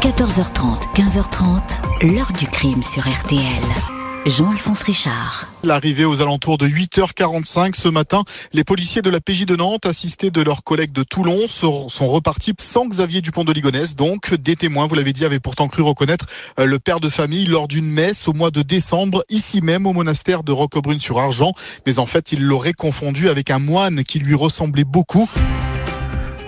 [0.00, 3.42] 14h30, 15h30, l'heure du crime sur RTL.
[4.26, 5.48] Jean-Alphonse Richard.
[5.64, 8.22] L'arrivée aux alentours de 8h45 ce matin,
[8.52, 12.54] les policiers de la PJ de Nantes, assistés de leurs collègues de Toulon, sont repartis
[12.60, 13.96] sans Xavier Dupont de Ligonnès.
[13.96, 16.26] Donc, des témoins, vous l'avez dit, avaient pourtant cru reconnaître
[16.60, 19.92] euh, le père de famille lors d'une messe au mois de décembre, ici même au
[19.92, 21.54] monastère de Roquebrune-sur-Argent.
[21.86, 25.28] Mais en fait, ils l'auraient confondu avec un moine qui lui ressemblait beaucoup.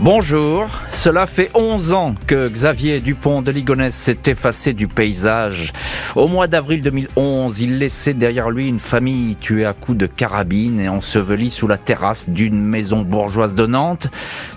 [0.03, 5.75] Bonjour, cela fait 11 ans que Xavier Dupont de Ligonnès s'est effacé du paysage.
[6.17, 10.81] Au mois d'avril 2011, il laissait derrière lui une famille tuée à coups de carabine
[10.81, 14.09] et ensevelie sous la terrasse d'une maison bourgeoise de Nantes.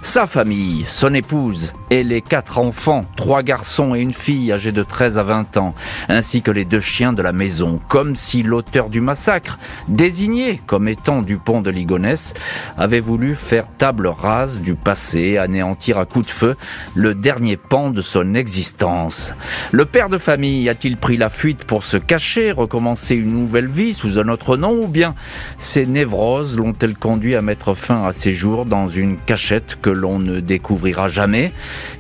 [0.02, 4.82] Sa famille, son épouse et les quatre enfants, trois garçons et une fille âgée de
[4.82, 5.76] 13 à 20 ans,
[6.08, 10.88] ainsi que les deux chiens de la maison, comme si l'auteur du massacre, désigné comme
[10.88, 12.34] étant Dupont de Ligonnès,
[12.78, 16.55] avait voulu faire table rase du passé anéantir à coup de feu
[16.96, 19.34] le dernier pan de son existence.
[19.72, 23.94] Le père de famille a-t-il pris la fuite pour se cacher, recommencer une nouvelle vie
[23.94, 25.16] sous un autre nom, ou bien
[25.59, 30.20] ses névroses l'ont-elles conduit à mettre fin à ses jours dans une cachette que l'on
[30.20, 31.52] ne découvrira jamais?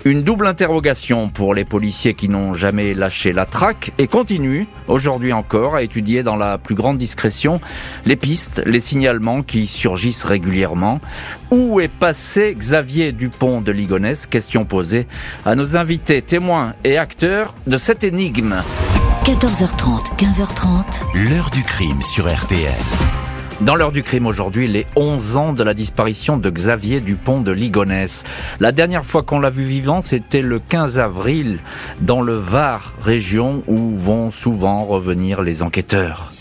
[0.05, 5.33] Une double interrogation pour les policiers qui n'ont jamais lâché la traque et continuent, aujourd'hui
[5.33, 7.61] encore, à étudier dans la plus grande discrétion
[8.05, 10.99] les pistes, les signalements qui surgissent régulièrement.
[11.51, 15.07] Où est passé Xavier Dupont de Ligonnès Question posée
[15.45, 18.55] à nos invités, témoins et acteurs de cette énigme.
[19.23, 21.29] 14h30, 15h30.
[21.29, 22.67] L'heure du crime sur RTL.
[23.61, 27.53] Dans l'heure du crime aujourd'hui, les 11 ans de la disparition de Xavier Dupont de
[27.53, 28.25] Ligonnès.
[28.59, 31.59] La dernière fois qu'on l'a vu vivant, c'était le 15 avril
[32.01, 36.33] dans le Var, région où vont souvent revenir les enquêteurs.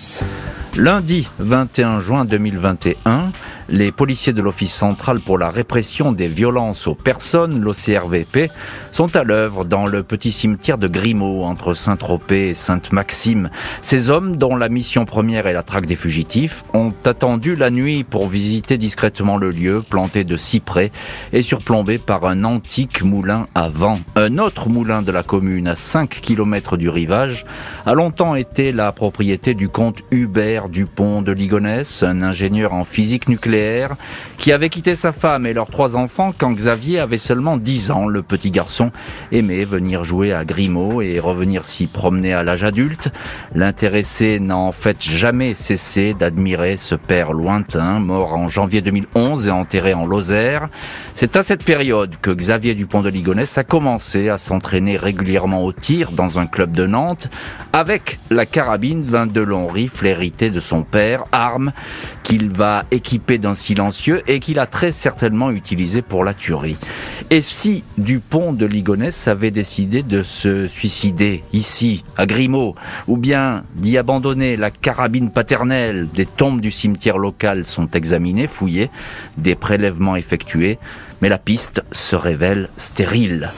[0.74, 3.30] Lundi 21 juin 2021,
[3.72, 8.50] les policiers de l'Office central pour la répression des violences aux personnes, l'OCRVP,
[8.90, 13.48] sont à l'œuvre dans le petit cimetière de Grimaud entre Saint-Tropez et Sainte-Maxime.
[13.80, 18.04] Ces hommes, dont la mission première est la traque des fugitifs, ont attendu la nuit
[18.04, 20.92] pour visiter discrètement le lieu, planté de cyprès
[21.32, 24.00] et surplombé par un antique moulin à vent.
[24.16, 27.46] Un autre moulin de la commune à 5 km du rivage
[27.86, 33.28] a longtemps été la propriété du comte Hubert Dupont de Ligonnès, un ingénieur en physique
[33.30, 33.61] nucléaire,
[34.38, 38.06] qui avait quitté sa femme et leurs trois enfants quand Xavier avait seulement 10 ans.
[38.06, 38.90] Le petit garçon
[39.30, 43.10] aimait venir jouer à Grimaud et revenir s'y promener à l'âge adulte.
[43.54, 49.50] L'intéressé n'a en fait jamais cessé d'admirer ce père lointain, mort en janvier 2011 et
[49.50, 50.68] enterré en Lozère.
[51.14, 55.72] C'est à cette période que Xavier Dupont de Ligonnès a commencé à s'entraîner régulièrement au
[55.72, 57.28] tir dans un club de Nantes
[57.72, 61.72] avec la carabine 22 longs rifles hérités de son père, arme
[62.22, 66.76] qu'il va équiper d'un silencieux et qu'il a très certainement utilisé pour la tuerie.
[67.30, 72.74] Et si Dupont de Ligonnès avait décidé de se suicider ici, à Grimaud,
[73.08, 78.90] ou bien d'y abandonner la carabine paternelle, des tombes du cimetière local sont examinées, fouillées,
[79.38, 80.78] des prélèvements effectués,
[81.20, 83.50] mais la piste se révèle stérile.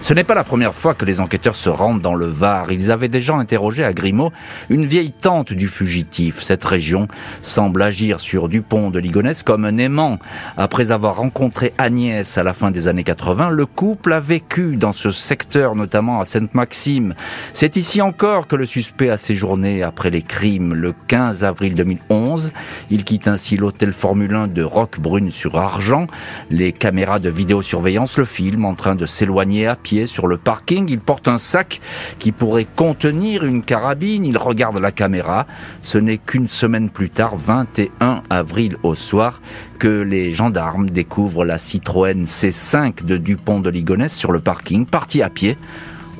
[0.00, 2.70] Ce n'est pas la première fois que les enquêteurs se rendent dans le Var.
[2.70, 4.32] Ils avaient déjà interrogé à Grimaud
[4.70, 6.40] une vieille tante du fugitif.
[6.40, 7.08] Cette région
[7.42, 10.18] semble agir sur Dupont de Ligonnès comme un aimant.
[10.56, 14.92] Après avoir rencontré Agnès à la fin des années 80, le couple a vécu dans
[14.92, 17.14] ce secteur, notamment à Sainte-Maxime.
[17.52, 20.74] C'est ici encore que le suspect a séjourné après les crimes.
[20.74, 22.52] Le 15 avril 2011,
[22.90, 26.06] il quitte ainsi l'hôtel Formule 1 de Roquebrune sur Argent.
[26.50, 30.86] Les caméras de vidéosurveillance le filment en train de s'éloigner à pied sur le parking.
[30.88, 31.80] Il porte un sac
[32.18, 34.24] qui pourrait contenir une carabine.
[34.24, 35.46] Il regarde la caméra.
[35.82, 39.40] Ce n'est qu'une semaine plus tard, 21 avril au soir,
[39.78, 45.22] que les gendarmes découvrent la Citroën C5 de Dupont de Ligonnès sur le parking, parti
[45.22, 45.56] à pied,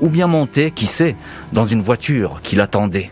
[0.01, 1.17] ou bien monté, qui sait,
[1.53, 3.11] dans une voiture qui l'attendait.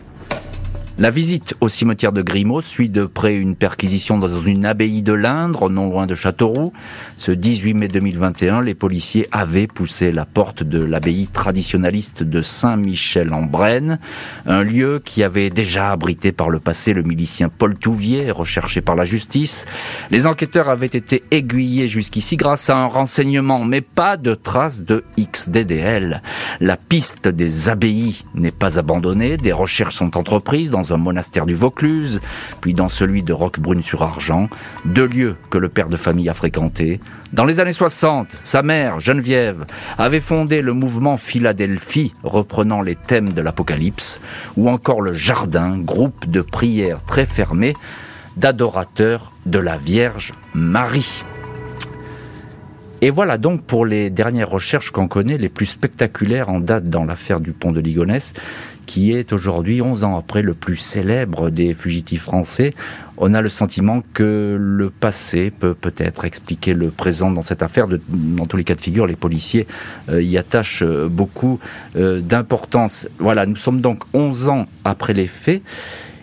[0.99, 5.13] La visite au cimetière de Grimaud suit de près une perquisition dans une abbaye de
[5.13, 6.73] l'Indre, non loin de Châteauroux.
[7.17, 13.99] Ce 18 mai 2021, les policiers avaient poussé la porte de l'abbaye traditionnaliste de Saint-Michel-en-Brenne,
[14.47, 18.95] un lieu qui avait déjà abrité par le passé le milicien Paul Touvier, recherché par
[18.95, 19.67] la justice.
[20.09, 25.03] Les enquêteurs avaient été aiguillés jusqu'ici grâce à un renseignement, mais pas de traces de
[25.19, 26.23] XDDL.
[26.59, 31.55] La piste des abbayes n'est pas abandonnée, des recherches sont entreprises dans un monastère du
[31.55, 32.21] Vaucluse,
[32.61, 34.49] puis dans celui de Roquebrune-sur-Argent,
[34.85, 36.99] deux lieux que le père de famille a fréquentés.
[37.33, 39.65] Dans les années 60, sa mère, Geneviève,
[39.97, 44.21] avait fondé le mouvement Philadelphie, reprenant les thèmes de l'Apocalypse,
[44.55, 47.73] ou encore le Jardin, groupe de prières très fermé
[48.37, 51.23] d'adorateurs de la Vierge Marie.
[53.01, 57.05] Et voilà donc pour les dernières recherches qu'on connaît, les plus spectaculaires en date dans
[57.05, 58.33] l'affaire du pont de Ligonnès,
[58.87, 62.73] qui est aujourd'hui, 11 ans après, le plus célèbre des fugitifs français.
[63.17, 67.87] On a le sentiment que le passé peut peut-être expliquer le présent dans cette affaire.
[67.87, 69.67] Dans tous les cas de figure, les policiers
[70.09, 71.59] euh, y attachent euh, beaucoup
[71.95, 73.07] euh, d'importance.
[73.19, 75.61] Voilà, nous sommes donc 11 ans après les faits.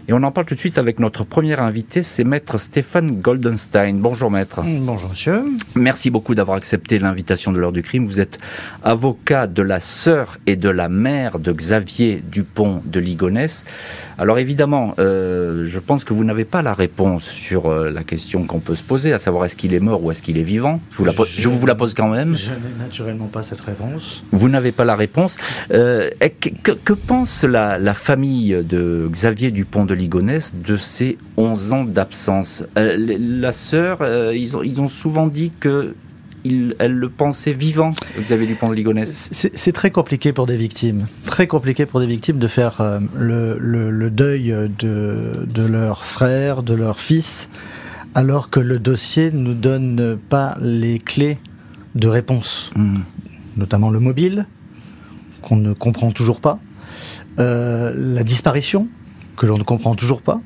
[0.06, 3.94] Et on en parle tout de suite avec notre premier invité, c'est maître Stéphane Goldenstein.
[3.94, 4.60] Bonjour maître.
[4.62, 5.44] Bonjour monsieur.
[5.76, 8.04] Merci beaucoup d'avoir accepté l'invitation de l'heure du crime.
[8.04, 8.38] Vous êtes
[8.82, 13.64] avocat de la sœur et de la mère de Xavier Dupont de Ligonnès.
[14.18, 18.44] Alors évidemment, euh, je pense que vous n'avez pas la réponse sur euh, la question
[18.44, 20.80] qu'on peut se poser, à savoir est-ce qu'il est mort ou est-ce qu'il est vivant.
[20.92, 22.34] Je vous, la je, je vous la pose quand même.
[22.36, 24.22] Je n'ai naturellement pas cette réponse.
[24.32, 25.36] Vous n'avez pas la réponse.
[25.72, 31.72] Euh, que, que, pense la, la, famille de Xavier Dupont de Ligonnès de ces 11
[31.72, 32.64] ans d'absence?
[32.76, 33.98] La sœur,
[34.32, 35.94] ils, ont, ils ont souvent dit que
[36.44, 41.06] il, elle le pensait vivant, Xavier Dupont de Ligonnès C'est très compliqué pour des victimes.
[41.24, 46.04] Très compliqué pour des victimes de faire euh, le, le, le, deuil de, de leur
[46.04, 47.48] frère, de leur fils,
[48.14, 51.38] alors que le dossier ne nous donne pas les clés
[51.94, 52.70] de réponse.
[52.76, 52.98] Mmh.
[53.56, 54.46] Notamment le mobile,
[55.42, 56.58] qu'on ne comprend toujours pas.
[57.38, 58.88] Euh, la disparition,
[59.36, 60.40] que l'on ne comprend toujours pas.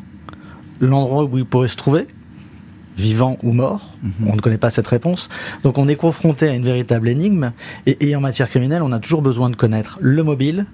[0.81, 2.07] L'endroit où il pourrait se trouver,
[2.99, 3.97] vivant ou mort.
[4.05, 4.31] -hmm.
[4.31, 5.29] On ne connaît pas cette réponse.
[5.65, 7.53] Donc on est confronté à une véritable énigme.
[7.87, 10.67] Et, et, en matière criminelle, on a toujours besoin de connaître le mobile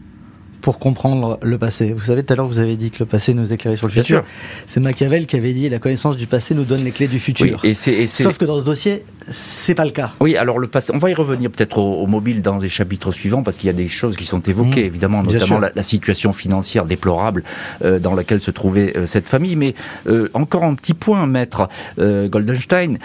[0.65, 1.93] pour comprendre le passé.
[1.93, 3.93] Vous savez, tout à l'heure, vous avez dit que le passé nous éclairait sur le
[3.93, 4.25] Bien futur.
[4.67, 7.61] C'est Machiavel qui avait dit la connaissance du passé nous donne les clés du futur.
[7.63, 10.13] Oui, et c'est, et Sauf que dans ce dossier, c'est pas le cas.
[10.21, 13.13] Oui, alors le passé, on va y revenir peut-être au, au, mobile dans les chapitres
[13.13, 15.83] suivants parce qu'il y a des choses qui sont évoquées, mmh, évidemment, notamment la, la,
[15.83, 17.45] situation financière déplorable
[17.85, 19.57] euh, dans laquelle se trouvait euh, cette famille.
[19.57, 19.75] Mais
[20.07, 21.69] euh, encore un petit point, maître
[21.99, 22.97] Goldenstein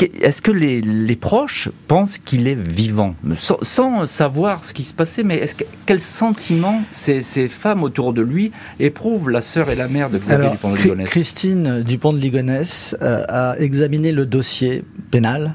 [0.00, 3.14] est-ce que les, les, proches pensent qu'il est vivant?
[3.36, 7.82] Sans, sans, savoir ce qui se passait, mais est-ce que, quel sentiment ces, ces, femmes
[7.82, 11.08] autour de lui éprouvent, la sœur et la mère de Xavier Alors, Dupont de Ligonnès
[11.08, 15.54] Christine Dupont de Ligonnès euh, a examiné le dossier pénal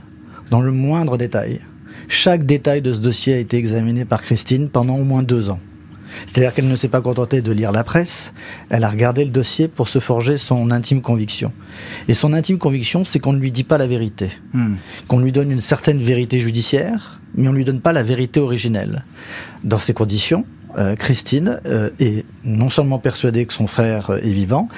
[0.49, 1.61] dans le moindre détail.
[2.07, 5.59] Chaque détail de ce dossier a été examiné par Christine pendant au moins deux ans.
[6.25, 8.33] C'est-à-dire qu'elle ne s'est pas contentée de lire la presse,
[8.69, 11.51] elle a regardé le dossier pour se forger son intime conviction.
[12.07, 14.29] Et son intime conviction, c'est qu'on ne lui dit pas la vérité.
[14.53, 14.75] Mm.
[15.07, 18.39] Qu'on lui donne une certaine vérité judiciaire, mais on ne lui donne pas la vérité
[18.39, 19.05] originelle.
[19.63, 20.45] Dans ces conditions,
[20.77, 24.69] euh, Christine euh, est non seulement persuadée que son frère est vivant,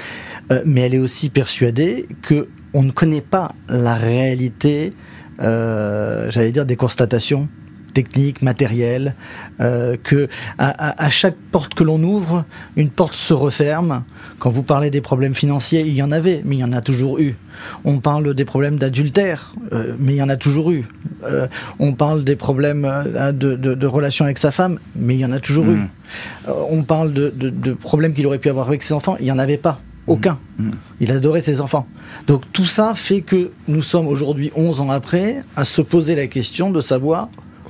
[0.52, 4.94] euh, mais elle est aussi persuadée que on ne connaît pas la réalité,
[5.40, 7.50] j'allais dire, des constatations
[7.94, 9.16] technique, matériel,
[9.60, 10.28] euh, que
[10.58, 12.46] à, à, chaque porte que l'on ouvre,
[12.76, 14.04] une porte se referme.
[14.40, 16.82] Quand vous parlez des problèmes financiers, il y en avait, mais il y en a
[16.82, 17.36] toujours eu.
[17.84, 20.86] On parle des problèmes d'adultère, euh, mais il y en a toujours eu.
[21.24, 21.48] Euh,
[21.80, 22.88] on parle des problèmes
[23.34, 25.76] de, de, de, relations avec sa femme, mais il y en a toujours mmh.
[25.76, 25.88] eu.
[26.48, 29.32] Euh, on parle de, de problèmes qu'il aurait pu avoir avec ses enfants, il n'y
[29.32, 29.82] en avait pas.
[30.08, 30.40] Aucun.
[30.58, 30.72] Mmh.
[31.02, 31.86] Il adorait ses enfants.
[32.26, 36.28] Donc tout ça fait que nous sommes aujourd'hui, 11 ans après, à se poser la
[36.28, 37.30] question de savoir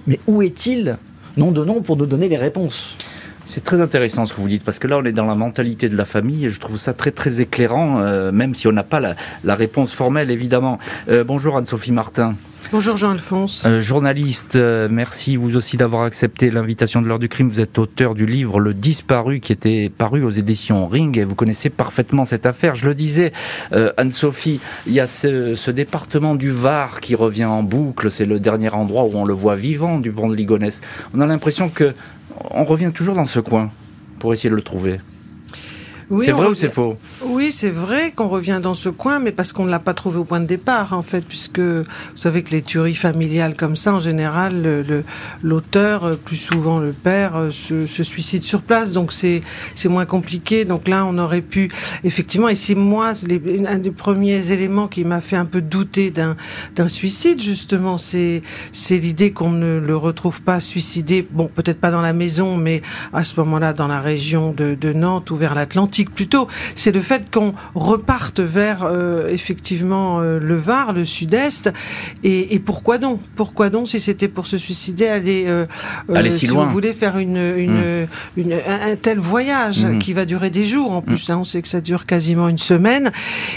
[0.10, 0.98] mais où est-il
[1.38, 2.98] Nom de nom pour nous donner les réponses.
[3.46, 5.88] C'est très intéressant ce que vous dites, parce que là, on est dans la mentalité
[5.88, 8.84] de la famille, et je trouve ça très, très éclairant, euh, même si on n'a
[8.84, 10.80] pas la, réponse formelle, évidemment.
[11.10, 12.34] Euh, bonjour Anne-Sophie Martin.
[12.72, 13.64] Bonjour Jean-Alphonse.
[13.66, 17.50] Euh, journaliste, euh, merci vous aussi d'avoir accepté l'invitation de l'heure du crime.
[17.50, 21.34] Vous êtes auteur du livre Le Disparu qui était paru aux éditions Ring et vous
[21.34, 22.76] connaissez parfaitement cette affaire.
[22.76, 23.34] Je le disais,
[23.72, 28.12] euh, Anne-Sophie, il y a ce, département du Var qui revient en boucle.
[28.12, 30.82] C'est le dernier endroit où on le voit vivant du pont de Ligonnès.
[31.16, 31.96] On a l'impression que
[32.52, 33.72] on revient toujours dans ce coin
[34.20, 35.00] pour essayer de le trouver.
[36.10, 36.52] Oui, c'est vrai revient...
[36.52, 36.98] ou c'est faux?
[37.24, 40.18] Oui, c'est vrai qu'on revient dans ce coin, mais parce qu'on ne l'a pas trouvé
[40.18, 41.84] au point de départ, en fait, puisque vous
[42.16, 44.86] savez que les tueries familiales comme ça, en général,
[45.44, 49.42] l'auteur, euh, plus souvent le père, euh, se, se suicide sur place, donc c'est
[49.86, 50.66] moins compliqué.
[50.66, 51.70] Donc là, on aurait pu,
[52.04, 56.12] effectivement, et c'est moi, les, un des premiers éléments qui m'a fait un peu douter
[56.12, 58.42] d'un suicide, justement, c'est
[58.90, 62.82] l'idée qu'on ne le retrouve pas suicidé, bon, peut-être pas dans la maison, mais
[63.14, 67.02] à ce moment-là, dans la région de, de Nantes ou vers l'Atlantique plutôt, c'est le
[67.02, 71.72] fait qu'on reparte vers euh, effectivement euh, le Var, le Sud-Est.
[72.24, 73.20] Et, et, pourquoi donc?
[73.36, 75.66] Pourquoi donc si c'était pour se suicider, aller, euh,
[76.14, 76.66] aller si, si loin.
[76.66, 78.08] vous voulez faire une, une, mmh.
[78.38, 80.00] une un, un, tel voyage mmh.
[80.00, 81.28] qui va durer des jours en plus.
[81.28, 81.32] Mmh.
[81.32, 83.12] Hein, on sait que ça dure quasiment une semaine.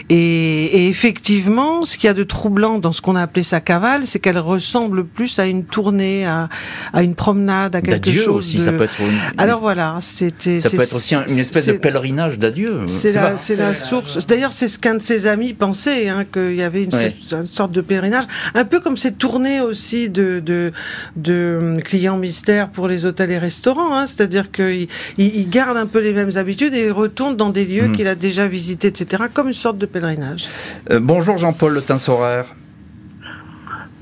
[0.09, 3.61] Et, et effectivement, ce qu'il y a de troublant dans ce qu'on a appelé sa
[3.61, 6.49] cavale, c'est qu'elle ressemble plus à une tournée, à,
[6.93, 8.37] à une promenade, à quelque chose.
[8.37, 8.65] aussi, de...
[8.65, 9.01] ça peut être.
[9.01, 9.39] Une...
[9.39, 10.59] Alors voilà, c'était.
[10.59, 12.83] Ça peut être aussi une espèce de pèlerinage d'adieu.
[12.87, 14.27] C'est la, source.
[14.27, 17.81] D'ailleurs, c'est ce qu'un de ses amis pensait, hein, qu'il y avait une, sorte de
[17.81, 18.25] pèlerinage,
[18.55, 20.73] un peu comme ces tournées aussi de, de,
[21.17, 23.97] de clients mystères pour les hôtels et restaurants.
[23.97, 27.65] Hein, C'est-à-dire qu'il il, garde un peu les mêmes habitudes et il retourne dans des
[27.65, 27.93] lieux hmm.
[27.93, 30.49] qu'il a déjà visités, etc., comme une sorte de pèlerinage.
[30.91, 32.55] Euh, bonjour Jean-Paul Le Tinsoraire.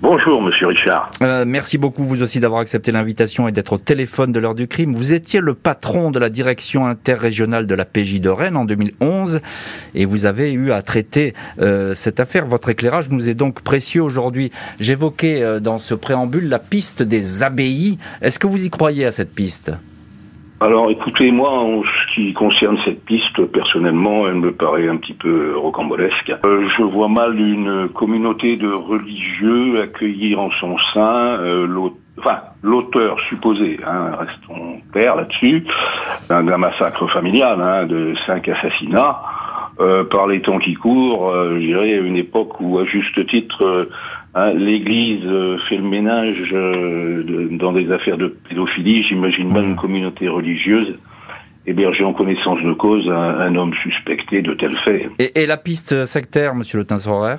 [0.03, 1.11] Bonjour, monsieur Richard.
[1.21, 4.67] Euh, merci beaucoup, vous aussi, d'avoir accepté l'invitation et d'être au téléphone de l'heure du
[4.67, 4.95] crime.
[4.95, 9.43] Vous étiez le patron de la direction interrégionale de la PJ de Rennes en 2011
[9.95, 12.47] et vous avez eu à traiter euh, cette affaire.
[12.47, 14.51] Votre éclairage nous est donc précieux aujourd'hui.
[14.81, 17.99] J'évoquais euh, dans ce préambule la piste des abbayes.
[18.23, 19.71] Est-ce que vous y croyez à cette piste?
[20.61, 25.15] Alors écoutez, moi, en ce qui concerne cette piste, personnellement, elle me paraît un petit
[25.15, 26.33] peu rocambolesque.
[26.45, 31.67] Euh, je vois mal une communauté de religieux accueillir en son sein euh,
[32.63, 35.65] l'auteur supposé, hein, restons clairs là-dessus,
[36.29, 39.23] d'un massacre familial, hein, de cinq assassinats.
[39.81, 43.27] Euh, par les temps qui courent, euh, je dirais à une époque où, à juste
[43.29, 43.89] titre,
[44.35, 49.03] Hein, L'Église euh, fait le ménage euh, dans des affaires de pédophilie.
[49.09, 50.95] J'imagine même une communauté religieuse
[51.67, 55.09] héberger en connaissance de cause un, homme suspecté de tels faits.
[55.19, 57.37] Et, la piste sectaire, Monsieur Le Tinsorer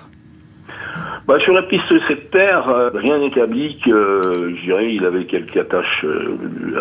[1.27, 6.05] bah, sur la piste sectaire, euh, rien n'établit que, je dirais, il avait quelque attache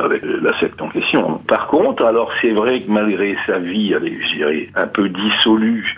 [0.03, 1.41] avec la secte en question.
[1.47, 5.95] Par contre, alors c'est vrai que malgré sa vie, allez, je dirais, un peu dissolue,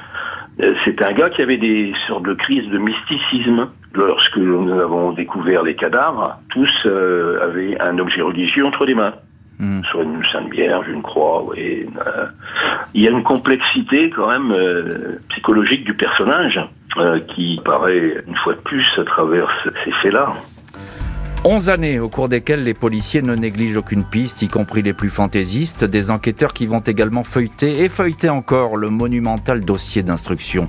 [0.85, 5.62] c'est un gars qui avait des sortes de crises de mysticisme lorsque nous avons découvert
[5.62, 9.14] les cadavres, tous euh, avaient un objet religieux entre les mains.
[9.58, 9.82] Hmm.
[9.90, 11.87] Soit une Sainte Vierge, une croix, oui.
[12.06, 12.26] Euh,
[12.94, 16.61] il y a une complexité quand même euh, psychologique du personnage
[17.34, 19.49] qui paraît une fois de plus à travers
[19.82, 20.34] ces faits-là.
[21.44, 25.08] Onze années au cours desquelles les policiers ne négligent aucune piste, y compris les plus
[25.08, 30.68] fantaisistes, des enquêteurs qui vont également feuilleter et feuilleter encore le monumental dossier d'instruction.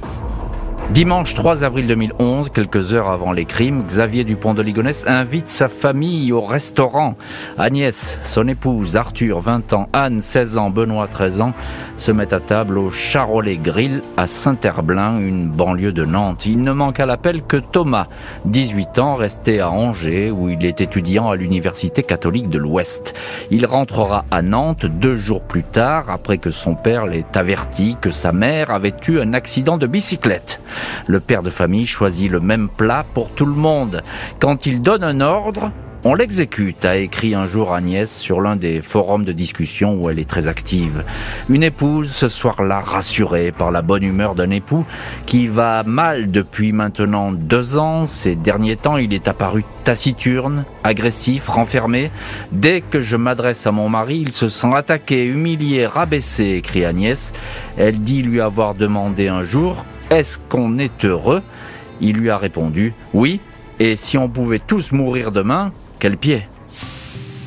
[0.94, 5.68] Dimanche 3 avril 2011, quelques heures avant les crimes, Xavier Dupont de Ligonnès invite sa
[5.68, 7.16] famille au restaurant.
[7.58, 11.54] Agnès, son épouse, Arthur, 20 ans, Anne, 16 ans, Benoît, 13 ans,
[11.98, 16.46] se mettent à table au Charolais Grill à Saint-Herblain, une banlieue de Nantes.
[16.46, 18.06] Il ne manque à l'appel que Thomas,
[18.46, 23.16] 18 ans, resté à Angers, où il est étudiant à l'Université catholique de l'Ouest.
[23.50, 28.12] Il rentrera à Nantes deux jours plus tard, après que son père l'ait averti que
[28.12, 30.62] sa mère avait eu un accident de bicyclette.
[31.08, 34.02] Le père de famille choisit le même plat pour tout le monde.
[34.40, 35.72] Quand il donne un ordre,
[36.06, 40.20] on l'exécute, a écrit un jour Agnès sur l'un des forums de discussion où elle
[40.20, 41.06] est très active.
[41.48, 44.86] Une épouse ce soir-là rassurée par la bonne humeur d'un époux
[45.26, 48.06] qui va mal depuis maintenant deux ans.
[48.06, 52.12] Ces derniers temps, il est apparu taciturne, agressif, renfermé.
[52.52, 57.32] Dès que je m'adresse à mon mari, il se sent attaqué, humilié, rabaissé, écrit Agnès.
[57.78, 61.42] Elle dit lui avoir demandé un jour est-ce qu'on est heureux?
[62.02, 63.40] Il lui a répondu Oui,
[63.80, 66.48] et si on pouvait tous mourir demain, quel pied?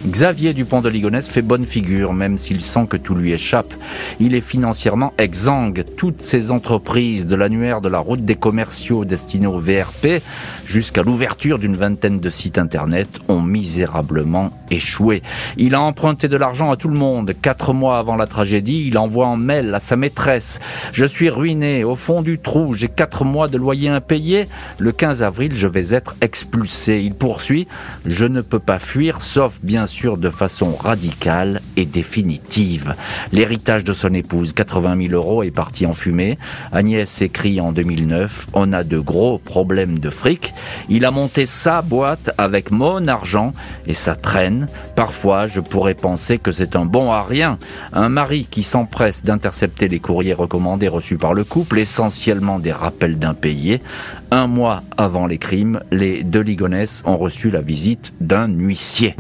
[0.05, 3.75] Xavier Dupont de Ligonnès fait bonne figure, même s'il sent que tout lui échappe.
[4.21, 5.85] Il est financièrement exsangue.
[5.97, 10.23] Toutes ses entreprises, de l'annuaire de la route des commerciaux destinés au VRP
[10.65, 15.23] jusqu'à l'ouverture d'une vingtaine de sites internet, ont misérablement échoué.
[15.57, 17.33] Il a emprunté de l'argent à tout le monde.
[17.43, 20.61] Quatre mois avant la tragédie, il envoie en mail à sa maîtresse.
[20.93, 24.45] Je suis ruiné, au fond du trou, j'ai quatre mois de loyer impayé.
[24.79, 27.03] Le 15 avril, je vais être expulsé.
[27.03, 27.67] Il poursuit,
[28.05, 32.95] je ne peux pas fuir, sauf bien sûr de façon radicale et définitive.
[33.33, 36.39] L'héritage de son épouse, 80 000 euros, est parti en fumée.
[36.71, 40.53] Agnès écrit en 2009, on a de gros problèmes de fric.
[40.91, 43.53] Il a monté sa boîte avec mon argent
[43.87, 44.67] et ça traîne.
[44.97, 47.59] Parfois, je pourrais penser que c'est un bon à rien.
[47.95, 53.19] Un mari qui s'empresse d'intercepter les courriers recommandés reçus par le couple, essentiellement des rappels
[53.19, 53.81] d'impayés.
[54.31, 59.17] Un mois avant les crimes, les deux Ligonès ont reçu la visite d'un huissier.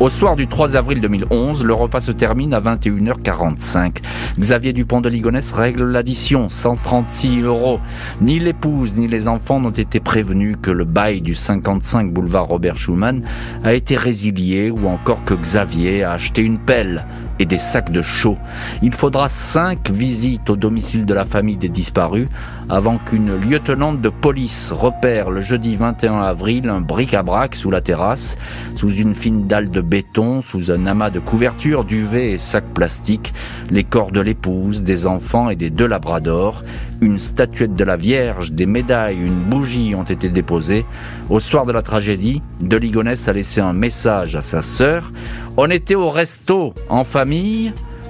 [0.00, 3.98] Au soir du 3 avril 2011, le repas se termine à 21h45.
[4.36, 7.78] Xavier Dupont de Ligonnès règle l'addition, 136 euros.
[8.20, 12.76] Ni l'épouse ni les enfants n'ont été prévenus que le bail du 55 boulevard Robert
[12.76, 13.22] Schumann
[13.62, 17.06] a été résilié ou encore que Xavier a acheté une pelle
[17.38, 18.38] et des sacs de chaux.
[18.82, 22.28] Il faudra cinq visites au domicile de la famille des disparus
[22.68, 28.38] avant qu'une lieutenante de police repère le jeudi 21 avril un bric-à-brac sous la terrasse,
[28.74, 33.34] sous une fine dalle de béton, sous un amas de couvertures, duvets et sacs plastiques,
[33.70, 36.62] les corps de l'épouse, des enfants et des deux labradors,
[37.00, 40.86] une statuette de la Vierge, des médailles, une bougie ont été déposées.
[41.28, 45.12] Au soir de la tragédie, De Ligonès a laissé un message à sa sœur.
[45.56, 47.23] On était au resto, en famille,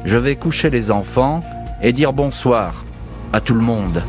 [0.05, 1.43] je vais coucher les enfants
[1.81, 2.85] et dire bonsoir
[3.33, 4.03] à tout le monde.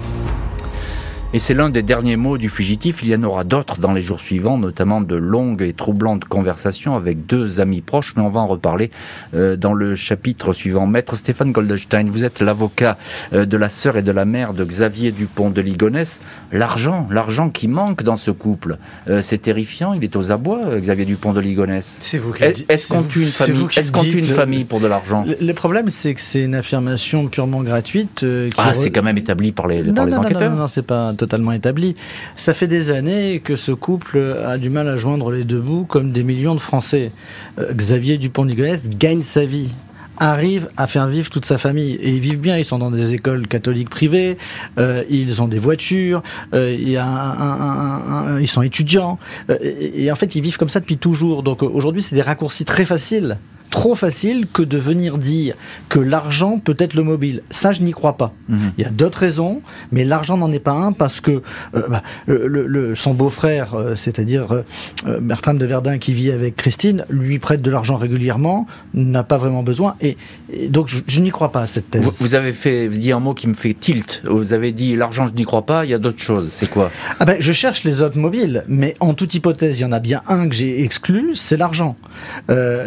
[1.35, 3.03] Et c'est l'un des derniers mots du fugitif.
[3.03, 6.95] Il y en aura d'autres dans les jours suivants, notamment de longues et troublantes conversations
[6.95, 8.89] avec deux amis proches, mais on va en reparler
[9.33, 10.87] euh, dans le chapitre suivant.
[10.87, 12.97] Maître Stéphane Goldstein, vous êtes l'avocat
[13.33, 16.21] euh, de la sœur et de la mère de Xavier Dupont de Ligonnès.
[16.53, 18.77] L'argent, l'argent qui manque dans ce couple,
[19.09, 19.91] euh, c'est terrifiant.
[19.91, 21.97] Il est aux abois, Xavier Dupont de Ligonnès.
[21.99, 24.87] C'est vous qui Est-ce qu'on tue une famille Est-ce qu'on tue une famille pour de
[24.87, 28.19] l'argent Le, problème, c'est que c'est une affirmation purement gratuite.
[28.21, 30.43] qui ah, c'est quand même établi par les, non, par les non, enquêteurs.
[30.43, 31.95] Non, non, non, c'est pas totalement établi.
[32.35, 35.85] Ça fait des années que ce couple a du mal à joindre les deux bouts,
[35.85, 37.11] comme des millions de Français.
[37.57, 39.69] Euh, Xavier Dupont de Ligonnès gagne sa vie
[40.17, 43.13] arrive à faire vivre toute sa famille et ils vivent bien ils sont dans des
[43.13, 44.37] écoles catholiques privées
[44.79, 49.19] euh, ils ont des voitures euh, ils sont étudiants
[49.61, 52.85] et, en fait ils vivent comme ça depuis toujours donc aujourd'hui c'est des raccourcis très
[52.85, 53.37] faciles
[53.75, 55.53] trop facile que de venir dire
[55.89, 57.41] que l'argent peut être le mobile.
[57.49, 58.31] Ça, je n'y crois pas.
[58.47, 58.57] Mmh.
[58.77, 61.41] Il y a d'autres raisons, mais l'argent n'en est pas un parce que
[61.75, 64.63] euh, bah, le, le, son beau-frère, euh, c'est-à-dire
[65.05, 69.37] euh, Bertram de Verdun qui vit avec Christine, lui prête de l'argent régulièrement, n'a pas
[69.37, 69.95] vraiment besoin.
[69.99, 70.15] Et,
[70.53, 72.01] et donc, je, je n'y crois pas à cette thèse.
[72.01, 74.21] Vous, vous, avez fait dit un mot qui me fait tilt.
[74.23, 75.83] Vous avez dit l'argent, je n'y crois pas.
[75.83, 76.49] Il y a d'autres choses.
[76.55, 76.91] C'est quoi?
[77.19, 79.99] Ah ben, Je cherche les autres mobiles, mais en toute hypothèse, il y en a
[79.99, 81.97] bien un que j'ai exclu, c'est l'argent,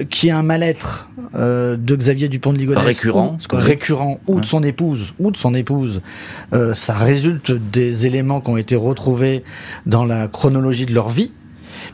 [0.08, 0.62] qui est un mal
[1.34, 5.36] euh, de Xavier Dupont de Ligonnès récurrent, ou, récurrent ou de son épouse ou de
[5.36, 6.00] son épouse
[6.52, 9.44] euh, ça résulte des éléments qui ont été retrouvés
[9.86, 11.32] dans la chronologie de leur vie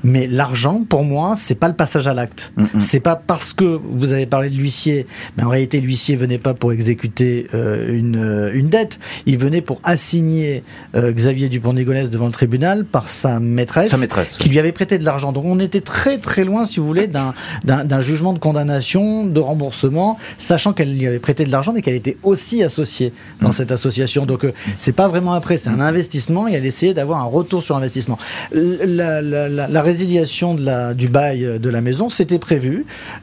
[0.04, 2.52] mais l'argent, pour moi, c'est pas le passage à l'acte.
[2.56, 2.80] Mm -hmm.
[2.80, 3.64] C'est pas parce que
[4.00, 8.50] vous avez parlé de l'huissier, mais en réalité, l'huissier venait pas pour exécuter euh, une,
[8.60, 8.98] une dette.
[9.26, 10.62] Il venait pour assigner
[10.94, 14.94] euh, Xavier Dupont-Négolès devant le tribunal par sa maîtresse, sa maîtresse qui lui avait prêté
[14.98, 15.30] de l'argent.
[15.36, 20.18] Donc, on était très très loin, si vous voulez, d'un jugement de condamnation, de remboursement,
[20.38, 23.58] sachant qu'elle lui avait prêté de l'argent, mais qu'elle était aussi associée dans mmh.
[23.58, 24.22] cette association.
[24.26, 27.62] Donc, euh, c'est pas vraiment après, c'est un investissement et elle essayait d'avoir un retour
[27.62, 28.18] sur investissement.
[28.52, 32.74] La, la, la, la résiliation de la, du bail de la maison, c'était prévu.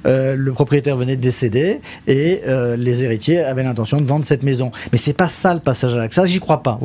[0.05, 1.69] Euh, le propriétaire venait de décéder
[2.07, 4.67] et euh, les héritiers avaient l'intention de vendre cette maison.
[4.91, 6.13] Mais c'est pas ça le passage à l'acte.
[6.19, 6.75] Ça, j'y crois pas.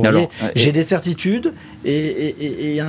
[0.62, 1.48] J'ai des certitudes
[1.84, 2.82] et, et, et,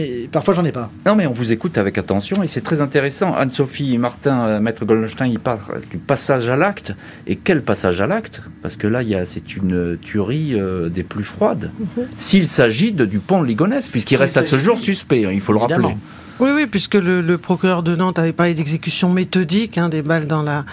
[0.00, 0.90] et parfois j'en ai pas.
[1.06, 3.28] Non, mais on vous écoute avec attention et c'est très intéressant.
[3.42, 6.90] Anne-Sophie Martin, euh, maître Goldstein, il parle du passage à l'acte.
[7.30, 8.42] Et quel passage à l'acte?
[8.62, 9.00] Parce que là,
[9.32, 11.70] c'est une tuerie euh, des plus froides.
[11.78, 12.02] -hmm.
[12.16, 15.60] S'il s'agit de Dupont de Ligonnès, puisqu'il reste à ce jour suspect, il faut le
[15.60, 15.88] Évidemment.
[15.88, 16.23] rappeler.
[16.40, 20.26] Oui, oui, puisque le, le, procureur de Nantes avait parlé d'exécution méthodique, hein, des balles
[20.26, 20.64] dans la,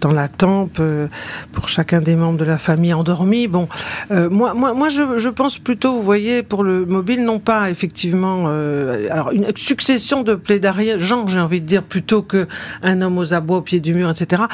[0.00, 1.08] dans la tempe euh,
[1.52, 3.46] pour chacun des membres de la famille endormis.
[3.46, 3.68] Bon,
[4.12, 7.68] euh, moi, moi, moi je, je, pense plutôt, vous voyez, pour le mobile, non pas
[7.68, 12.48] effectivement, euh, alors une succession de plaidoiries, genre, j'ai envie de dire, plutôt que
[12.82, 14.44] un homme aux abois au pied du mur, etc.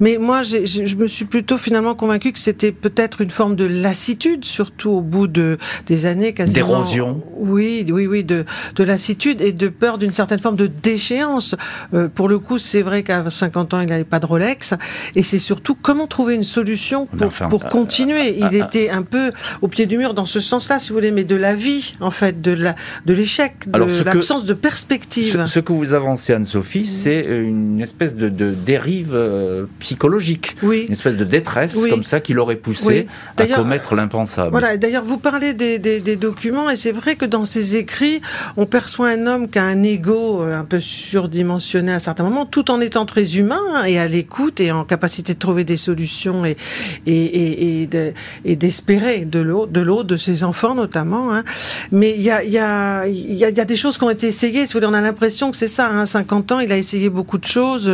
[0.00, 3.22] Mais moi, j ai, j ai, je me suis plutôt finalement convaincu que c'était peut-être
[3.22, 5.56] une forme de lassitude, surtout au bout de
[5.86, 6.66] des années quasiment.
[6.66, 7.22] D'érosion.
[7.38, 8.44] Oui, oui, oui, de,
[8.76, 11.54] de lassitude et de peur d'une une certaine forme de déchéance.
[11.94, 14.74] Euh, pour le coup, c'est vrai qu'à 50 ans, il n'avait pas de Rolex.
[15.14, 18.42] Et c'est surtout comment trouver une solution pour, enfin, pour continuer.
[18.42, 20.96] Euh, il euh, était un peu au pied du mur dans ce sens-là, si vous
[20.96, 22.74] voulez, mais de la vie, en fait, de
[23.06, 25.44] l'échec, de l'absence de perspective.
[25.46, 30.56] Ce, ce, que vous avancez, Anne-Sophie, c'est une espèce de, de dérive euh, psychologique.
[30.62, 30.86] Oui.
[30.88, 31.90] Une espèce de détresse, oui.
[31.90, 33.06] comme ça, qui l'aurait poussé
[33.38, 33.44] oui.
[33.44, 34.50] à commettre l'impensable.
[34.50, 34.76] Voilà.
[34.76, 38.20] D'ailleurs, vous parlez des, des, des documents, et c'est vrai que dans ces écrits,
[38.56, 42.70] on perçoit un homme qui a un ego un peu surdimensionné à certains moments, tout
[42.70, 46.56] en étant très humain et à l'écoute et en capacité de trouver des solutions et,
[47.06, 47.88] et, et,
[48.44, 51.32] et d'espérer de l'eau, de l'eau, de ses enfants notamment.
[51.32, 51.44] Hein.
[51.92, 54.26] Mais il y a, y, a, y, a, y a des choses qui ont été
[54.28, 54.66] essayées.
[54.66, 55.88] Si vous voulez, on a l'impression que c'est ça.
[55.88, 57.90] Hein, 50 ans, il a essayé beaucoup de choses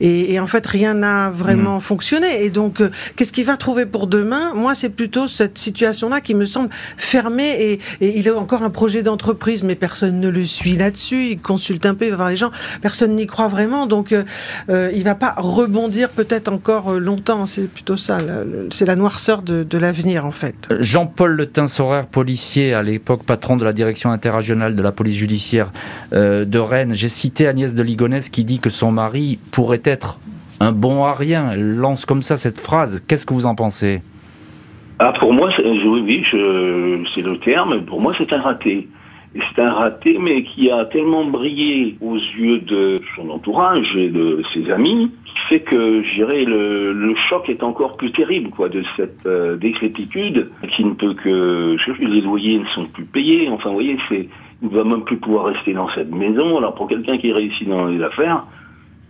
[0.00, 1.82] et, en fait, rien n'a vraiment mmh.
[1.82, 2.44] fonctionné.
[2.44, 4.52] Et donc, euh, qu'est-ce qu'il va trouver pour demain?
[4.54, 9.02] Moi, c'est plutôt cette situation-là qui me semble fermée et, il a encore un projet
[9.02, 11.38] d'entreprise, mais personne ne le suit là-dessus.
[11.42, 12.52] Il consulte un peu, il va voir les gens.
[12.82, 14.22] Personne n'y croit vraiment, donc euh,
[14.70, 17.46] euh, il va pas rebondir peut-être encore longtemps.
[17.46, 18.18] C'est plutôt ça,
[18.70, 20.68] c'est la noirceur de, de l'avenir en fait.
[20.78, 25.72] Jean-Paul Le Tinsoraire, policier à l'époque patron de la direction interrégionale de la police judiciaire
[26.12, 26.94] euh, de Rennes.
[26.94, 30.20] J'ai cité Agnès de Ligonnès qui dit que son mari pourrait être
[30.60, 31.50] un bon à rien.
[31.52, 33.02] Elle lance comme ça cette phrase.
[33.08, 34.00] Qu'est-ce que vous en pensez?
[35.00, 37.84] Ah, Pour moi, oui, c'est le terme.
[37.84, 38.88] Pour moi, c'est un raté.
[39.34, 44.42] C'est un raté, mais qui a tellement brillé aux yeux de son entourage et de
[44.52, 48.82] ses amis, qui fait que, je dirais, le, choc est encore plus terrible, quoi, de
[48.96, 53.76] cette euh, décrépitude, qui ne peut que, les loyers ne sont plus payés, enfin, vous
[53.76, 54.28] voyez, c'est,
[54.60, 56.58] il ne va même plus pouvoir rester dans cette maison.
[56.58, 58.44] Alors, pour quelqu'un qui réussit dans les affaires,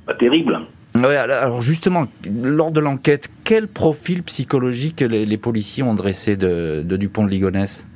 [0.06, 0.61] pas terrible.
[0.94, 7.24] Alors justement, lors de l'enquête, quel profil psychologique les, policiers ont dressé de, de Dupont
[7.24, 7.87] de Ligonnès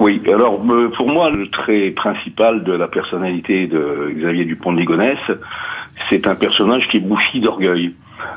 [0.00, 4.78] oui, alors euh, pour moi, le trait principal de la personnalité de Xavier Dupont de
[4.78, 5.18] Ligonnès,
[6.08, 7.92] c'est un personnage qui est bouffi d'orgueil.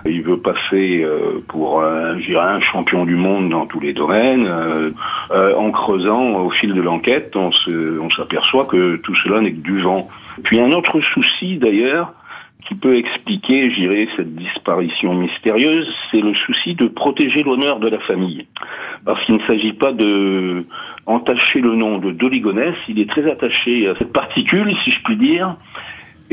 [0.05, 4.45] Il veut passer euh, pour un, un champion du monde dans tous les domaines.
[4.45, 9.81] Euh, en creusant au fil de l'enquête, on s'aperçoit que tout cela n'est que du
[9.81, 10.09] vent.
[10.43, 12.13] Puis un autre souci d'ailleurs,
[12.67, 17.99] qui peut expliquer, j'irai, cette disparition mystérieuse, c'est le souci de protéger l'honneur de la
[17.99, 18.45] famille.
[19.05, 20.65] Parce qu'il ne s'agit pas de
[21.05, 25.17] entacher le nom de Doligonès, il est très attaché à cette particule, si je puis
[25.17, 25.57] dire,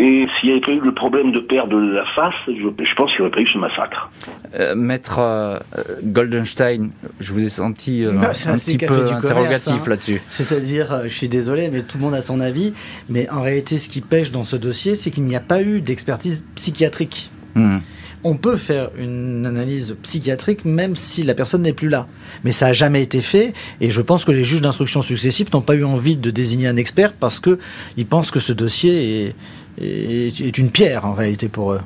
[0.03, 3.21] et s'il n'y avait pas eu le problème de perdre la face, je, pense qu'il
[3.21, 4.11] n'y aurait pas eu ce massacre.
[4.59, 5.59] Euh, maître euh,
[6.03, 6.89] Goldenstein,
[7.21, 9.91] je vous ai senti euh, un petit peu interrogatif hein.
[9.91, 10.23] là-dessus.
[10.31, 12.73] C'est-à-dire, je suis désolé, mais tout le monde a son avis.
[13.11, 15.83] Mais en réalité, ce qui pêche dans ce dossier, c'est qu'il n'y a pas eu
[15.83, 17.31] d'expertise psychiatrique.
[17.55, 17.81] Hmm.
[18.25, 22.07] On peut faire une analyse psychiatrique même si la personne n'est plus là.
[22.45, 25.63] Mais ça n'a jamais été fait et je pense que les juges d'instruction successifs n'ont
[25.63, 29.35] pas eu envie de désigner un expert parce qu'ils pensent que ce dossier est,
[29.81, 31.81] est, une pierre en réalité pour eux.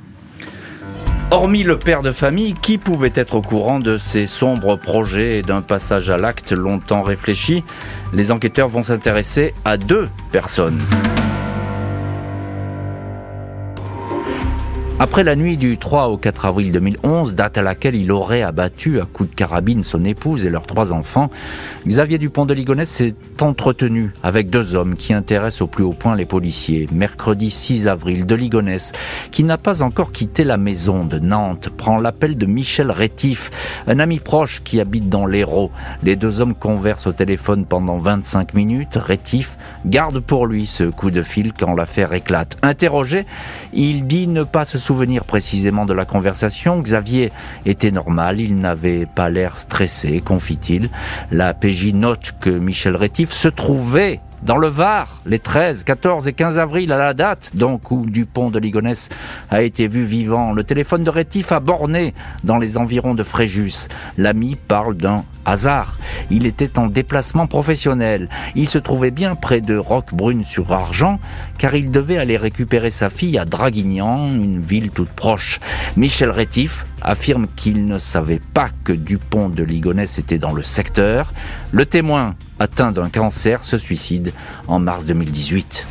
[1.30, 5.42] Hormis le père de famille, qui pouvait être au courant de ces sombres projets et
[5.42, 7.64] d'un passage à l'acte longtemps réfléchi?
[8.12, 10.80] Les enquêteurs vont s'intéresser à deux personnes.
[15.04, 19.02] Après la nuit du 3 au 4 avril 2011, date à laquelle il aurait abattu
[19.02, 21.28] à coups de carabine son épouse et leurs trois enfants,
[21.86, 26.16] Xavier Dupont de Ligonnès s'est entretenu avec deux hommes qui intéressent au plus haut point
[26.16, 26.88] les policiers.
[26.90, 28.92] Mercredi 6 avril, de Ligonnès,
[29.30, 33.50] qui n'a pas encore quitté la maison de Nantes, prend l'appel de Michel Rétif,
[33.86, 35.70] un ami proche qui habite dans l'Hérault.
[36.02, 38.96] Les deux hommes conversent au téléphone pendant 25 minutes.
[38.96, 42.56] Rétif garde pour lui ce coup de fil quand l'affaire éclate.
[42.62, 43.26] Interrogé,
[43.74, 44.93] il dit ne pas se souvenir
[45.24, 46.80] précisément de la conversation.
[46.80, 47.32] Xavier
[47.66, 50.90] était normal, il n'avait pas l'air stressé, confie-t-il.
[51.30, 56.34] La PJ note que Michel Rétif se trouvait dans le Var, les 13, 14 et
[56.34, 59.08] 15 avril à la date, donc où Dupont de Ligonnès
[59.50, 62.12] a été vu vivant, le téléphone de Rétif a borné
[62.44, 63.88] dans les environs de Fréjus.
[64.18, 65.96] L'ami parle d'un hasard.
[66.30, 68.28] Il était en déplacement professionnel.
[68.54, 71.20] Il se trouvait bien près de Roquebrune-sur-Argent,
[71.56, 75.58] car il devait aller récupérer sa fille à Draguignan, une ville toute proche.
[75.96, 81.32] Michel Rétif affirme qu'il ne savait pas que Dupont de Ligonnès était dans le secteur.
[81.72, 84.32] Le témoin, atteint d'un cancer, se suicide
[84.68, 85.86] en mars 2018.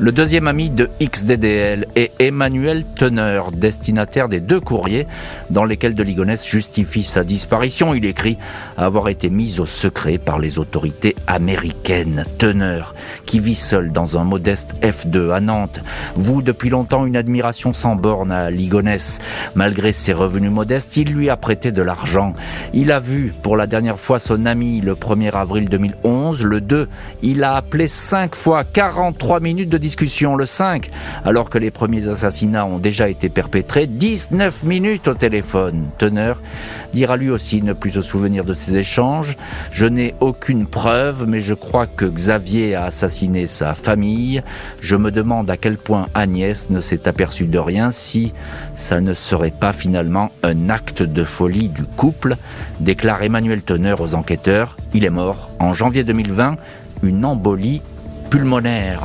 [0.00, 5.06] Le deuxième ami de XDDL est Emmanuel Teneur, destinataire des deux courriers
[5.50, 7.94] dans lesquels de Ligonnès justifie sa disparition.
[7.94, 8.36] Il écrit
[8.76, 12.24] avoir été mis au secret par les autorités américaines.
[12.38, 12.92] Teneur,
[13.24, 15.80] qui vit seul dans un modeste F2 à Nantes,
[16.16, 19.20] vous depuis longtemps une admiration sans borne à Ligonnès.
[19.54, 22.34] Malgré ses revenus modestes, il lui a prêté de l'argent.
[22.72, 26.42] Il a vu pour la dernière fois son ami le 1er avril 2011.
[26.42, 26.88] Le 2,
[27.22, 30.90] il a appelé 5 fois 43 minutes de discussion le 5,
[31.24, 35.86] alors que les premiers assassinats ont déjà été perpétrés, 19 minutes au téléphone.
[35.98, 36.40] Teneur
[36.92, 39.36] dira lui aussi ne plus se souvenir de ces échanges.
[39.70, 44.42] Je n'ai aucune preuve, mais je crois que Xavier a assassiné sa famille.
[44.80, 48.32] Je me demande à quel point Agnès ne s'est aperçue de rien si
[48.74, 52.36] ça ne serait pas finalement un acte de folie du couple,
[52.80, 54.76] déclare Emmanuel Teneur aux enquêteurs.
[54.92, 56.56] Il est mort en janvier 2020,
[57.02, 57.82] une embolie
[58.30, 59.00] pulmonaire.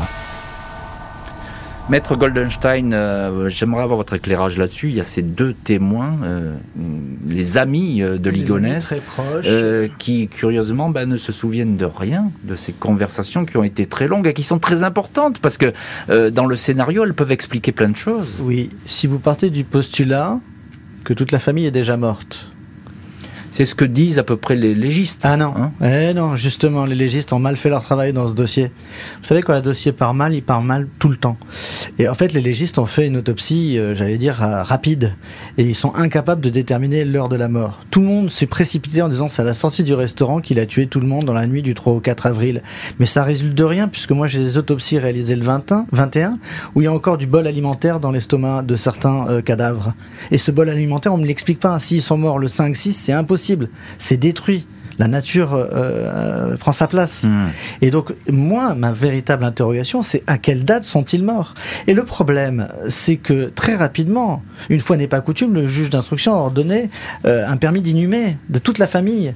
[1.89, 4.89] Maître Goldenstein, euh, j'aimerais avoir votre éclairage là-dessus.
[4.89, 6.55] Il y a ces deux témoins, euh,
[7.27, 8.93] les amis euh, de Ligonès,
[9.97, 14.07] qui curieusement ben, ne se souviennent de rien de ces conversations qui ont été très
[14.07, 15.73] longues et qui sont très importantes parce que
[16.29, 18.37] dans le scénario, elles peuvent expliquer plein de choses.
[18.39, 20.39] Oui, si vous partez du postulat
[21.03, 22.51] que toute la famille est déjà morte,
[23.51, 25.21] c'est ce que disent à peu près les légistes.
[25.23, 25.53] Ah non.
[25.55, 28.71] Hein eh non, justement, les légistes ont mal fait leur travail dans ce dossier.
[29.21, 31.37] Vous savez, quand un dossier part mal, il part mal tout le temps.
[31.97, 35.15] Et en fait, les légistes ont fait une autopsie, euh, j'allais dire, euh, rapide.
[35.57, 37.81] Et ils sont incapables de déterminer l'heure de la mort.
[37.91, 40.65] Tout le monde s'est précipité en disant c'est à la sortie du restaurant qu'il a
[40.65, 42.61] tué tout le monde dans la nuit du 3 au 4 avril.
[42.99, 46.39] Mais ça résulte de rien, puisque moi j'ai des autopsies réalisées le 21, 21
[46.75, 49.93] où il y a encore du bol alimentaire dans l'estomac de certains euh, cadavres.
[50.31, 51.79] Et ce bol alimentaire, on me l'explique pas.
[51.79, 53.38] S'ils sont morts le 5-6, c'est impossible
[53.97, 54.67] c'est détruit.
[54.99, 57.23] La nature euh, euh, prend sa place.
[57.23, 57.47] Hmm.
[57.81, 61.53] Et donc, moi, ma véritable interrogation, c'est à quelle date sont-ils morts?
[61.87, 66.33] Et le problème, c'est que très rapidement, une fois n'est pas coutume, le juge d'instruction
[66.33, 66.89] a ordonné
[67.25, 69.33] euh, un permis d'inhumer de toute la famille,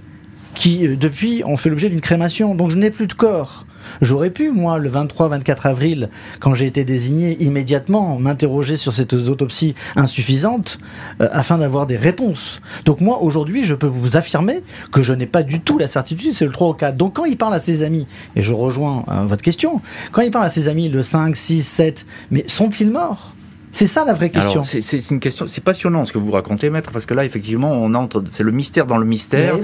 [0.54, 2.56] qui, depuis, ont fait l'objet d'une crémation.
[2.56, 3.63] Donc, je n'ai plus de corps.
[4.02, 9.76] J'aurais pu, moi, le 23-24 avril, quand j'ai été désigné, immédiatement m'interroger sur cette autopsie
[9.96, 10.80] insuffisante
[11.22, 12.62] euh, afin d'avoir des réponses.
[12.86, 16.34] Donc moi, aujourd'hui, je peux vous affirmer que je n'ai pas du tout la certitude,
[16.34, 16.98] c'est le 3 ou 4.
[16.98, 20.32] Donc quand il parle à ses amis, et je rejoins euh, votre question, quand il
[20.32, 23.34] parle à ses amis le 5, 6, 7, mais sont-ils morts?
[23.74, 24.64] C'est ça la vraie question.
[24.64, 27.96] C'est une question, c'est passionnant ce que vous racontez, maître, parce que là, effectivement, on
[27.96, 29.56] entre, c'est le mystère dans le mystère,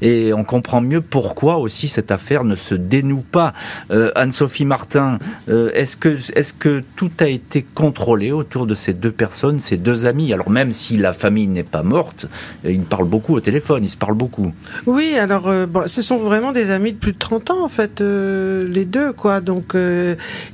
[0.00, 3.52] et on comprend mieux pourquoi aussi cette affaire ne se dénoue pas.
[3.90, 5.18] Euh, Anne-Sophie Martin,
[5.50, 9.76] euh, est-ce que, est-ce que tout a été contrôlé autour de ces deux personnes, ces
[9.76, 10.32] deux amis?
[10.32, 12.26] Alors même si la famille n'est pas morte,
[12.64, 14.50] euh, ils parlent beaucoup au téléphone, ils se parlent beaucoup.
[14.86, 18.00] Oui, alors bon, ce sont vraiment des amis de plus de 30 ans en fait,
[18.00, 19.42] les deux quoi.
[19.42, 19.74] Donc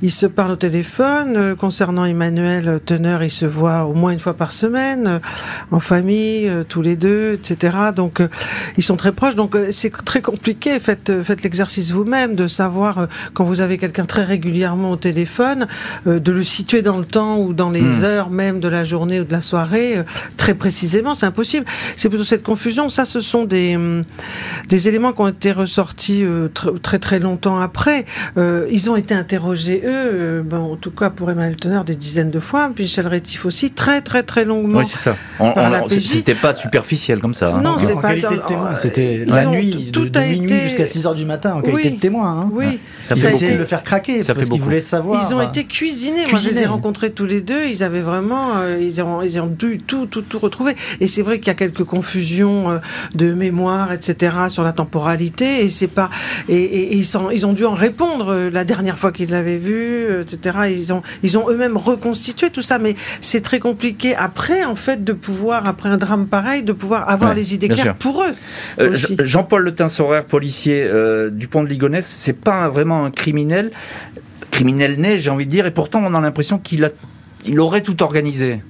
[0.01, 1.55] ils se parlent au téléphone.
[1.55, 2.81] concernant Emmanuel
[3.21, 5.19] Ils se voient au moins une fois par semaine, euh,
[5.71, 7.77] en famille, euh, tous les deux, etc.
[7.95, 8.27] Donc, euh,
[8.77, 9.35] ils sont très proches.
[9.35, 10.79] Donc, c'est très compliqué.
[10.79, 15.67] Faites, faites l'exercice vous-même de savoir quand vous avez quelqu'un très régulièrement au téléphone,
[16.05, 18.03] de le situer dans le temps ou dans les hmm.
[18.03, 20.03] heures même de la journée ou de la soirée,
[20.37, 21.13] très précisément.
[21.13, 21.65] C'est impossible.
[21.95, 22.89] C'est plutôt cette confusion.
[22.89, 24.03] Ça, ce sont des, hum,
[24.69, 26.23] des éléments qui ont été ressortis
[26.81, 28.05] très très longtemps après.
[28.37, 32.39] ils ont été interrogés eux, bon, en tout cas pour Emmanuel Teneur, des dizaines de
[32.39, 32.71] fois.
[32.73, 34.79] Puis Michel Rétif aussi, très très très longuement.
[34.79, 35.17] Oui, c'est ça.
[35.89, 37.55] C'était pas superficiel comme ça.
[37.55, 37.61] Hein.
[37.61, 38.75] Non, c'est pas qualité de témoin.
[38.75, 40.63] C'était la nuit, tout de, a minuit été...
[40.63, 42.29] jusqu'à 6 heures du matin en qualité de témoin.
[42.29, 42.49] Hein.
[42.53, 45.21] Oui, ça ils essayaient de le faire craquer ça parce qu'ils voulaient savoir.
[45.27, 46.25] Ils ont été cuisinés.
[46.29, 47.65] Moi, je les ai rencontrés tous les deux.
[47.65, 50.73] Ils avaient vraiment, euh, ils, ont, ils ont dû tout, tout, tout retrouver.
[51.01, 52.77] Et c'est vrai qu'il y a quelques confusions euh,
[53.13, 55.65] de mémoire, etc., sur la temporalité.
[55.65, 56.09] Et c'est pas,
[56.47, 60.21] et, ils, sont, ils ont dû en répondre euh, la dernière fois qu'ils l'avaient vu,
[60.21, 60.59] etc.
[60.69, 62.84] Ils ont, ils ont eux-mêmes reconstitué tout ça mais
[63.21, 67.33] c'est très compliqué après, en fait, de pouvoir, après un drame pareil, de pouvoir avoir
[67.33, 68.33] les idées claires pour eux.
[68.79, 73.71] Euh, Jean-Paul Le Tinsoraire, policier euh, du pont de Ligonnès, c'est pas vraiment un criminel,
[74.51, 76.89] criminel né, j'ai envie de dire, et pourtant on a l'impression qu'il a,
[77.45, 78.61] il aurait tout organisé.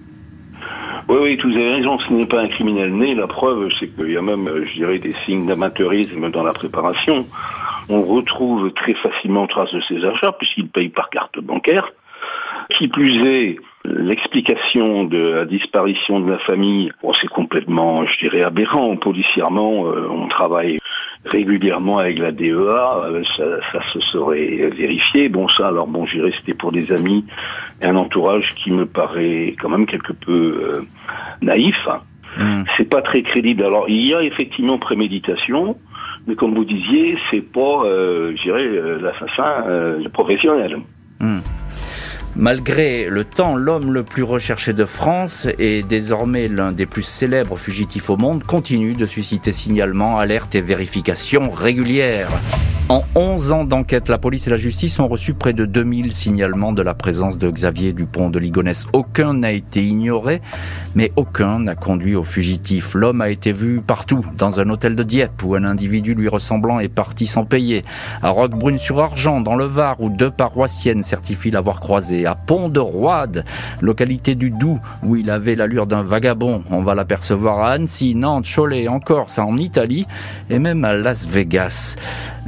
[1.07, 3.13] Oui, oui, vous avez raison, ce n'est pas un criminel né.
[3.13, 7.27] La preuve, c'est qu'il y a même, je dirais, des signes d'amateurisme dans la préparation.
[7.89, 11.91] On retrouve très facilement trace de ses achats, puisqu'il paye par carte bancaire.
[12.75, 18.95] Qui plus est, L'explication de la disparition de la famille, c'est complètement, je dirais, aberrant.
[18.97, 20.79] Policièrement, euh, on travaille
[21.25, 25.29] régulièrement avec la DEA, euh, ça, se serait vérifié.
[25.29, 27.25] Bon, ça, alors bon, j'irais, c'était pour des amis
[27.81, 30.81] et un entourage qui me paraît quand même quelque peu euh,
[31.41, 31.77] naïf.
[32.37, 32.63] Hmm.
[32.77, 33.63] C'est pas très crédible.
[33.63, 35.77] Alors, il y a effectivement préméditation,
[36.27, 38.67] mais comme vous disiez, c'est pas, je dirais,
[38.99, 40.77] l'assassin professionnel.
[41.19, 41.39] Hmm.
[42.37, 47.55] Malgré le temps, l'homme le plus recherché de France et désormais l'un des plus célèbres
[47.55, 52.29] fugitifs au monde continue de susciter signalements, alertes et vérifications régulières.
[52.87, 56.71] En 11 ans d'enquête, la police et la justice ont reçu près de 2000 signalements
[56.71, 58.85] de la présence de Xavier Dupont de Ligonnès.
[58.93, 60.39] Aucun n'a été ignoré,
[60.93, 62.93] mais aucun n'a conduit au fugitif.
[62.93, 66.79] L'homme a été vu partout, dans un hôtel de Dieppe où un individu lui ressemblant
[66.79, 67.83] est parti sans payer,
[68.21, 73.45] à Roquebrune-sur-Argent, dans le Var, où deux paroissiennes certifient l'avoir croisé, à Pont-de-Roide,
[73.81, 76.63] localité du Doubs, où il avait l'allure d'un vagabond.
[76.71, 80.07] On va l'apercevoir à Annecy, Nantes, Cholet, en Corse, en Italie,
[80.49, 81.95] et même à Las Vegas.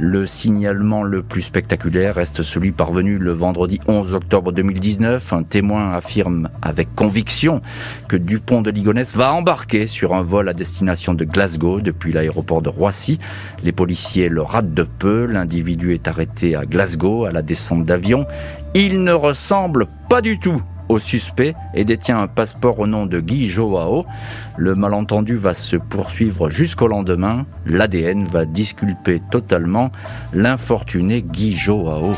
[0.00, 5.32] Le signalement le plus spectaculaire reste celui parvenu le vendredi 11 octobre 2019.
[5.32, 7.60] Un témoin affirme avec conviction
[8.06, 12.62] que Dupont de Ligonnès va embarquer sur un vol à destination de Glasgow depuis l'aéroport
[12.62, 13.18] de Roissy.
[13.64, 15.26] Les policiers le ratent de peu.
[15.26, 18.24] L'individu est arrêté à Glasgow à la descente d'avion.
[18.74, 23.20] Il ne ressemble pas du tout au suspect et détient un passeport au nom de
[23.20, 24.06] Guy Joao.
[24.56, 27.46] Le malentendu va se poursuivre jusqu'au lendemain.
[27.66, 29.90] L'ADN va disculper totalement
[30.32, 32.14] l'infortuné Guy Joao.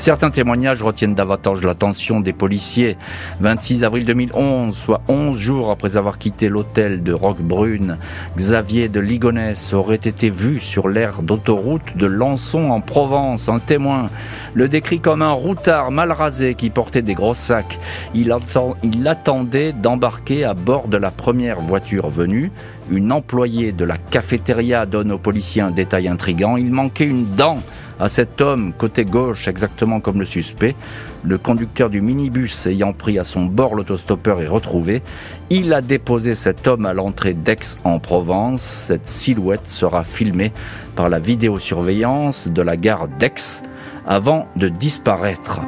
[0.00, 2.96] Certains témoignages retiennent davantage l'attention des policiers.
[3.40, 7.98] 26 avril 2011, soit 11 jours après avoir quitté l'hôtel de Roquebrune,
[8.34, 13.50] Xavier de Ligonnès aurait été vu sur l'aire d'autoroute de Lançon en Provence.
[13.50, 14.06] Un témoin
[14.54, 17.78] le décrit comme un routard mal rasé qui portait des gros sacs.
[18.14, 18.34] Il,
[18.82, 22.50] il attendait d'embarquer à bord de la première voiture venue.
[22.90, 26.56] Une employée de la cafétéria donne aux policiers un détail intrigant.
[26.56, 27.60] Il manquait une dent
[28.00, 30.74] à cet homme côté gauche exactement comme le suspect.
[31.22, 35.02] Le conducteur du minibus ayant pris à son bord l'autostoppeur est retrouvé.
[35.50, 38.62] Il a déposé cet homme à l'entrée d'Aix en Provence.
[38.62, 40.52] Cette silhouette sera filmée
[40.96, 43.62] par la vidéosurveillance de la gare d'Aix
[44.06, 45.60] avant de disparaître.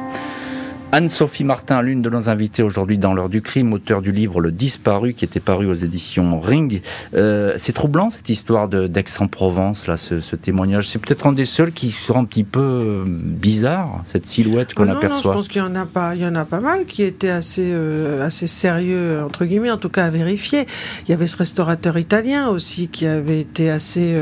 [0.93, 4.51] Anne-Sophie Martin, l'une de nos invitées aujourd'hui dans l'heure du crime, auteur du livre Le
[4.51, 6.83] Disparu qui était paru aux éditions Ring.
[7.15, 10.87] Euh, c'est troublant cette histoire d'Aix-en-Provence, là, ce, témoignage.
[10.87, 14.87] C'est peut-être un des seuls qui sera un petit peu euh, bizarre, cette silhouette qu'on
[14.87, 15.15] ah aperçoit.
[15.15, 17.01] Non, je pense qu'il y en a pas, il y en a pas mal qui
[17.01, 20.67] étaient assez, euh, assez sérieux entre guillemets, en tout cas à vérifier.
[21.07, 24.15] Il y avait ce restaurateur italien aussi qui avait été assez,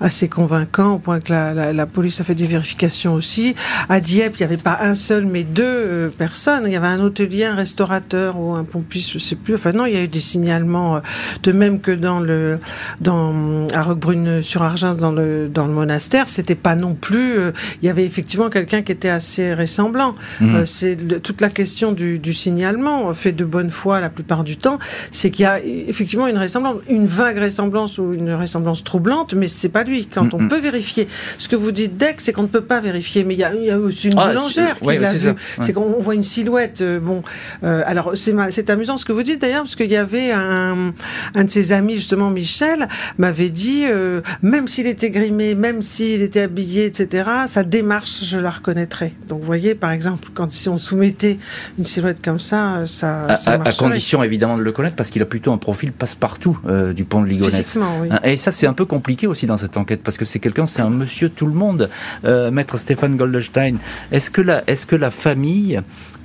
[0.00, 3.56] assez convaincant au point que la, la, police a fait des vérifications aussi.
[3.88, 6.64] À Dieppe, il n'y avait pas un seul mais deux personnes.
[6.66, 9.54] Il y avait un hôtelier, un restaurateur ou un pompiste, je sais plus.
[9.54, 11.00] Enfin non, il y a eu des signalements, euh,
[11.42, 12.58] de même que dans le,
[13.00, 17.38] dans à Roquebrune sur Argens dans le dans le monastère, c'était pas non plus.
[17.38, 20.14] Euh, il y avait effectivement quelqu'un qui était assez ressemblant.
[20.40, 20.54] Mmh.
[20.54, 24.56] Euh, c'est toute la question du, du signalement fait de bonne foi la plupart du
[24.56, 24.78] temps,
[25.10, 29.48] c'est qu'il y a effectivement une ressemblance, une vague ressemblance ou une ressemblance troublante, mais
[29.48, 30.06] c'est pas lui.
[30.06, 30.48] Quand on mmh, mmh.
[30.48, 33.40] peut vérifier, ce que vous dites Deck, c'est qu'on ne peut pas vérifier, mais il
[33.40, 35.30] y a, il y a aussi une ah, boulangère qui l'a vu.
[35.60, 36.80] C'est qu'on on voit une silhouette.
[36.80, 37.22] Euh, bon,
[37.64, 40.92] euh, alors c'est amusant ce que vous dites d'ailleurs parce qu'il y avait un,
[41.34, 46.22] un de ses amis justement Michel m'avait dit euh, même s'il était grimé, même s'il
[46.22, 47.28] était habillé, etc.
[47.46, 49.12] Sa démarche, je la reconnaîtrais.
[49.28, 51.38] Donc vous voyez par exemple quand si on soumettait
[51.78, 55.26] une silhouette comme ça, ça, à, à, condition évidemment de le connaître parce qu'il a
[55.26, 56.58] plutôt un profil passe-partout
[56.94, 57.78] du pont de Ligonnès.
[58.00, 58.08] Oui.
[58.10, 60.66] Hein, et ça c'est un peu compliqué aussi dans cette enquête parce que c'est quelqu'un,
[60.66, 61.90] c'est un monsieur tout le monde.
[62.24, 63.78] Maître Stéphane Goldstein,
[64.12, 65.75] est-ce que la, est-ce que la famille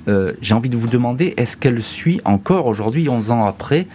[0.07, 3.87] j'ai envie de vous demander, est-ce qu'elle suit encore aujourd'hui, 11 ans après,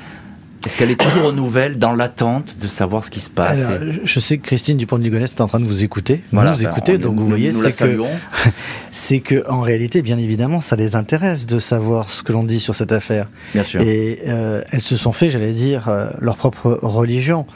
[0.67, 3.69] est-ce qu'elle est toujours aux nouvelles, dans l'attente de savoir ce qui se passe
[4.03, 6.23] Je sais que Christine Dupont de Ligonnès est en train de vous écouter.
[6.33, 8.01] Voilà, vous écoutez, donc vous voyez, c'est que
[8.91, 12.59] c'est que en réalité, bien évidemment, ça les intéresse de savoir ce que l'on dit
[12.59, 13.29] sur cette affaire.
[13.55, 13.81] Bien sûr.
[13.81, 17.47] Et euh, elles se sont fait, j'allais dire, euh, leur propre religion.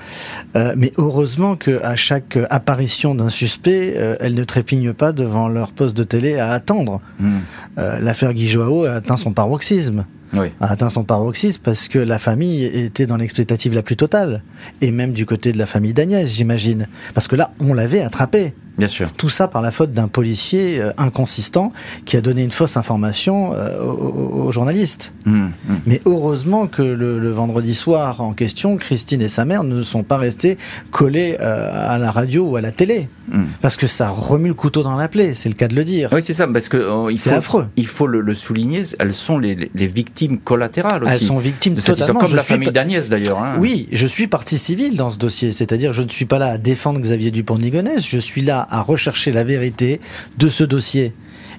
[0.54, 5.72] Euh, mais heureusement que à chaque apparition d'un suspect, elles ne trépignent pas devant leur
[5.72, 7.00] poste de télé à attendre.
[7.18, 7.40] Hmm.
[7.76, 10.48] L'affaire Guy Joao a atteint son paroxysme oui.
[10.60, 14.42] a atteint son paroxysme parce que la famille était dans l'expectative la plus totale.
[14.80, 16.86] Et même du côté de la famille d'Agnès, j'imagine.
[17.14, 18.54] Parce que là, on l'avait attrapé.
[18.80, 19.12] Bien sûr.
[19.12, 21.70] Tout ça par la faute d'un policier euh, inconsistant
[22.06, 25.12] qui a donné une fausse information euh, aux, journalistes.
[25.26, 25.50] Mmh, mmh.
[25.86, 30.16] Mais heureusement que le, vendredi soir en question, Christine et sa mère ne sont pas
[30.16, 30.56] restés
[30.90, 33.08] collés euh, à la radio ou à la télé.
[33.30, 33.42] Mmh.
[33.60, 36.08] Parce que ça remue le couteau dans la plaie, c'est le cas de le dire.
[36.12, 37.66] Oui, c'est ça, parce que il c'est affreux.
[37.76, 41.12] Il faut le, souligner, elles sont les, victimes collatérales aussi.
[41.12, 42.20] Elles sont victimes de totalement.
[42.20, 43.38] Comme la famille d'Agnès d'ailleurs.
[43.38, 43.56] Hein.
[43.58, 46.58] Oui, je suis partie civile dans ce dossier, c'est-à-dire je ne suis pas là à
[46.58, 50.00] défendre Xavier Dupont-Ligonnès, je suis là à rechercher la vérité
[50.38, 51.12] de ce dossier.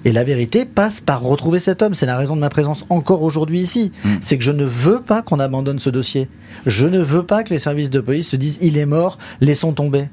[0.04, 1.94] Et la vérité passe par retrouver cet homme.
[1.94, 3.92] C'est la raison de ma présence encore aujourd'hui ici.
[4.04, 4.16] Hmm.
[4.20, 6.28] C'est que je ne veux pas qu'on abandonne ce dossier.
[6.66, 9.72] Je ne veux pas que les services de police se disent il est mort, laissons
[9.72, 10.08] tomber.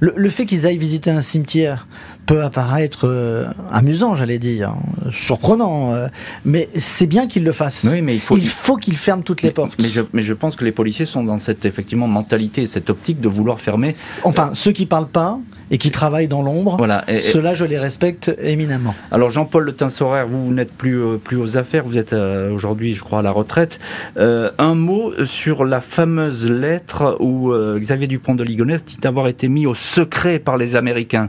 [0.00, 1.86] Le, fait qu'ils aillent visiter un cimetière
[2.26, 4.74] peut apparaître euh, amusant, j'allais dire,
[5.10, 6.08] surprenant, euh,
[6.44, 7.86] mais c'est bien qu'ils le fassent.
[7.90, 9.76] Oui, mais il faut, il faut qu'ils ferment toutes les portes.
[9.80, 13.20] Mais je, mais je, pense que les policiers sont dans cette effectivement mentalité, cette optique
[13.20, 13.96] de vouloir fermer.
[14.24, 15.38] Enfin, ceux qui parlent pas,
[15.70, 16.76] et qui travaillent dans l'ombre.
[16.76, 17.04] Voilà.
[17.20, 18.94] Ceux-là, je les respecte éminemment.
[19.10, 22.52] Alors Jean-Paul Le Tinsoraire, vous, vous n'êtes plus, euh, plus aux affaires, vous êtes euh,
[22.52, 23.80] aujourd'hui, je crois, à la retraite.
[24.16, 29.48] Euh, un mot sur la fameuse lettre où Xavier Dupont de Ligonnès dit avoir été
[29.48, 31.28] mis au secret par les Américains.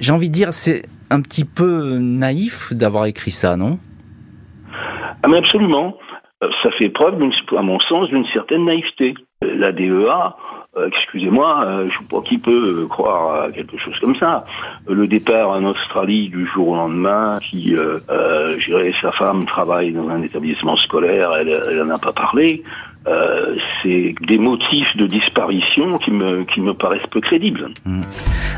[0.00, 3.78] J'ai envie de dire, c'est un petit peu naïf d'avoir écrit ça, non?
[5.22, 5.96] Ah mais absolument.
[6.62, 7.14] Ça fait preuve,
[7.56, 9.14] à mon sens, d'une certaine naïveté.
[9.42, 10.36] La DEA,
[10.86, 14.44] excusez-moi, euh, je ne sais pas qui peut euh, croire à quelque chose comme ça.
[14.88, 17.98] Le départ en Australie du jour au lendemain, qui, euh,
[19.00, 22.62] sa femme travaille dans un établissement scolaire, elle, n'en a pas parlé.
[23.82, 27.70] c'est des motifs de disparition qui me, qui me paraissent peu crédibles.
[27.86, 28.02] Hmm.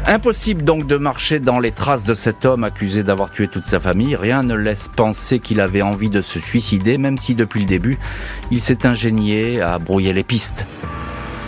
[0.07, 3.79] Impossible donc de marcher dans les traces de cet homme accusé d'avoir tué toute sa
[3.79, 4.17] famille.
[4.17, 7.99] Rien ne laisse penser qu'il avait envie de se suicider, même si depuis le début,
[8.51, 10.67] il s'est ingénié à brouiller les pistes.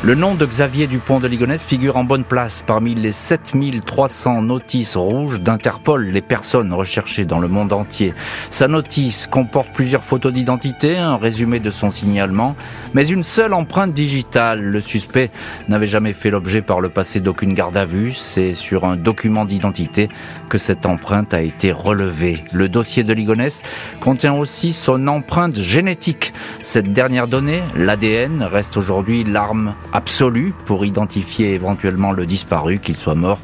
[0.04, 4.96] Le nom de Xavier Dupont de Ligonnès figure en bonne place parmi les 7300 notices
[4.96, 8.12] rouges d'Interpol, les personnes recherchées dans le monde entier.
[8.50, 12.56] Sa notice comporte plusieurs photos d'identité, un résumé de son signalement,
[12.94, 14.60] mais une seule empreinte digitale.
[14.60, 15.30] Le suspect
[15.68, 18.12] n'avait jamais fait l'objet par le passé d'aucune garde à vue.
[18.12, 20.08] C'est sur un document d'identité
[20.48, 22.42] que cette empreinte a été relevée.
[22.52, 23.62] Le dossier de Ligonnès
[24.00, 26.32] contient aussi son empreinte génétique.
[26.60, 33.14] Cette dernière donnée, l'ADN, reste aujourd'hui l'arme absolue pour identifier éventuellement le disparu, qu'il soit
[33.14, 33.40] mort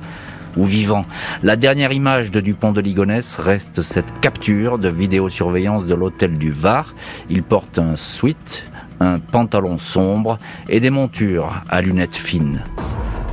[0.56, 1.04] ou vivant.
[1.42, 6.50] La dernière image de Dupont de Ligonnès reste cette capture de vidéosurveillance de l'hôtel du
[6.50, 6.92] Var.
[7.30, 8.64] Il porte un sweat,
[9.00, 10.38] un pantalon sombre
[10.68, 12.62] et des montures à lunettes fines.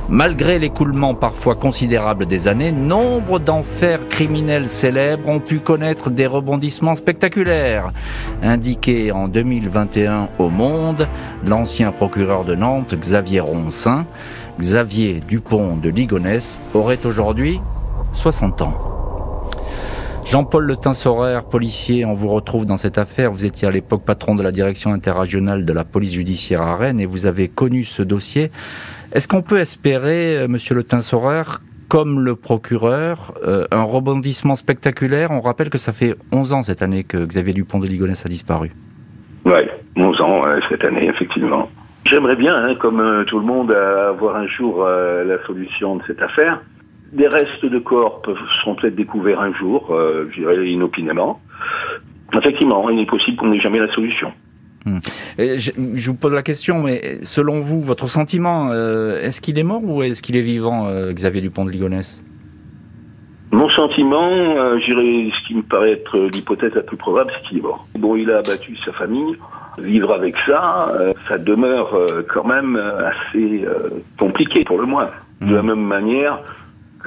[0.08, 6.94] Malgré l'écoulement parfois considérable des années, nombre d'enfers criminels célèbres ont pu connaître des rebondissements
[6.94, 7.90] spectaculaires.
[8.40, 11.08] Indiqué en 2021 au Monde,
[11.44, 14.06] l'ancien procureur de Nantes, Xavier Roncin,
[14.60, 17.60] Xavier Dupont de Ligonnès, aurait aujourd'hui
[18.12, 18.74] 60 ans.
[20.24, 23.30] Jean-Paul Le Tinsoraire, policier, on vous retrouve dans cette affaire.
[23.30, 26.98] Vous étiez à l'époque patron de la direction interrégionale de la police judiciaire à Rennes
[26.98, 28.50] et vous avez connu ce dossier.
[29.16, 35.30] Est-ce qu'on peut espérer, euh, monsieur Le Tinsoraire, comme le procureur, euh, un rebondissement spectaculaire?
[35.30, 38.28] On rappelle que ça fait 11 ans cette année que Xavier Dupont de Ligonnès a
[38.28, 38.72] disparu.
[39.46, 39.62] Oui,
[39.96, 41.70] 11 ans cette année, effectivement.
[42.04, 46.20] J'aimerais bien, hein, comme euh, tout le monde, avoir un jour la solution de cette
[46.20, 46.60] affaire.
[47.10, 51.40] Des restes de corps peuvent, seront peut-être découverts un jour, euh, je dirais inopinément.
[52.34, 54.30] Effectivement, il est possible qu'on n'ait jamais la solution.
[54.86, 55.00] Hmm.
[55.36, 59.82] je, vous pose la question, mais selon vous, votre sentiment, euh, est-ce qu'il est mort
[59.82, 62.24] ou est-ce qu'il est vivant, euh, Xavier Dupont de Ligonnès
[63.50, 67.62] Mon sentiment, euh, ce qui me paraît être l'hypothèse la plus probable, c'est qu'il est
[67.62, 67.84] mort.
[67.98, 69.36] Bon, il a abattu sa famille.
[69.78, 70.90] Vivre avec ça,
[71.28, 73.66] ça demeure quand même assez
[74.18, 75.10] compliqué pour le moins.
[75.42, 75.66] De la hmm.
[75.66, 76.38] même manière,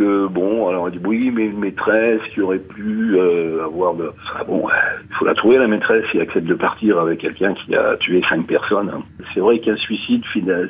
[0.04, 4.12] bon, alors on dit oui, mais une maîtresse qui aurait pu euh, avoir de,
[4.48, 4.68] bon,
[5.10, 8.22] il faut la trouver la maîtresse qui accepte de partir avec quelqu'un qui a tué
[8.30, 8.92] cinq personnes.
[9.34, 10.24] C'est vrai qu'un suicide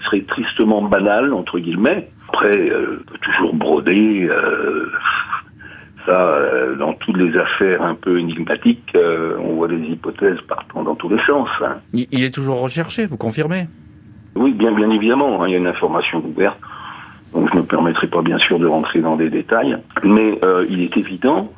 [0.05, 2.09] serait tristement banal entre guillemets.
[2.29, 4.27] Après, euh, toujours broder.
[4.29, 4.91] Euh,
[6.05, 6.39] ça,
[6.79, 11.21] dans toutes les affaires un peu énigmatiques, on voit des hypothèses partant dans tous les
[11.27, 11.49] sens.
[11.61, 11.75] Hein.
[11.93, 13.67] Il est toujours recherché, vous confirmez?
[14.35, 15.43] Oui, bien, bien évidemment.
[15.43, 16.57] Hein, il y a une information ouverte
[17.33, 20.65] donc je ne me permettrai pas bien sûr de rentrer dans des détails, mais euh,
[20.69, 21.51] il est évident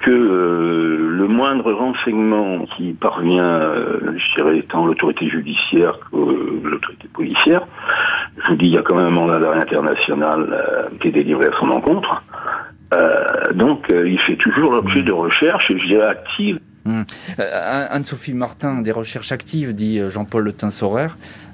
[0.00, 7.08] que euh, le moindre renseignement qui parvient, euh, je dirais, tant l'autorité judiciaire que l'autorité
[7.12, 7.66] policière,
[8.42, 11.46] je vous dis, il y a quand même un mandat d'arrêt international qui est délivré
[11.46, 12.22] à son encontre.
[13.54, 16.58] donc, il fait toujours l'objet de recherches, je dirais, actives.
[16.86, 17.04] Hum.
[17.38, 21.08] Anne-Sophie Martin, des recherches actives, dit Jean-Paul Le Tinsorer.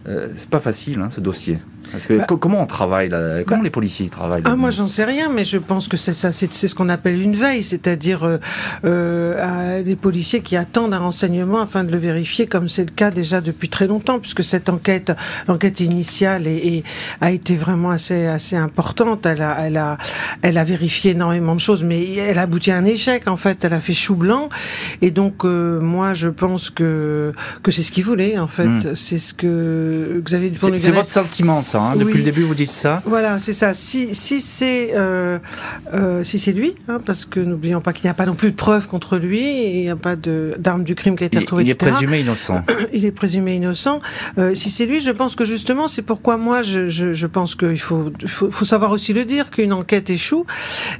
[0.06, 1.58] C'est pas facile, hein, ce dossier.
[1.92, 3.42] Parce que bah- comment on travaille là?
[3.44, 6.12] Comment bah- les policiers travaillent Ah moi j'en sais rien, mais je pense que c'est
[6.12, 8.38] ça, c'est ce qu'on appelle une veille, c'est-à-dire euh,
[8.84, 13.10] euh, les policiers qui attendent un renseignement afin de le vérifier, comme c'est le cas
[13.10, 15.12] déjà depuis très longtemps, puisque cette enquête,
[15.48, 16.84] l'enquête initiale, est,
[17.20, 19.26] a été vraiment assez assez importante.
[19.26, 19.98] Elle a, elle a,
[20.42, 23.64] elle a vérifié énormément de choses, mais elle a abouti à un échec en fait.
[23.64, 24.48] Elle a fait chou blanc,
[25.02, 27.32] et donc euh, moi je pense que
[27.62, 28.68] que c'est ce qu'il voulait en fait.
[28.68, 28.94] Hmm.
[28.94, 29.89] C'est ce que
[30.24, 30.72] Xavier Dupont.
[30.76, 31.80] C'est votre sentiment ça.
[31.80, 33.02] Hein, depuis le début, vous dites ça.
[33.06, 33.74] Voilà, c'est ça.
[33.74, 35.38] Si, si c'est euh,
[35.94, 38.50] euh, si c'est lui, hein, parce que n'oublions pas qu'il n'y a pas non plus
[38.50, 41.38] de preuves contre lui, et il n'y a pas d'arme du crime qui a été
[41.38, 41.64] retrouvée.
[41.64, 42.62] Il, est présumé innocent.
[42.92, 44.00] il est présumé innocent.
[44.38, 47.54] Euh, si c'est lui, je pense que justement, c'est pourquoi moi, je, je, je pense
[47.54, 50.44] qu'il faut, faut, faut savoir aussi le dire qu'une enquête échoue.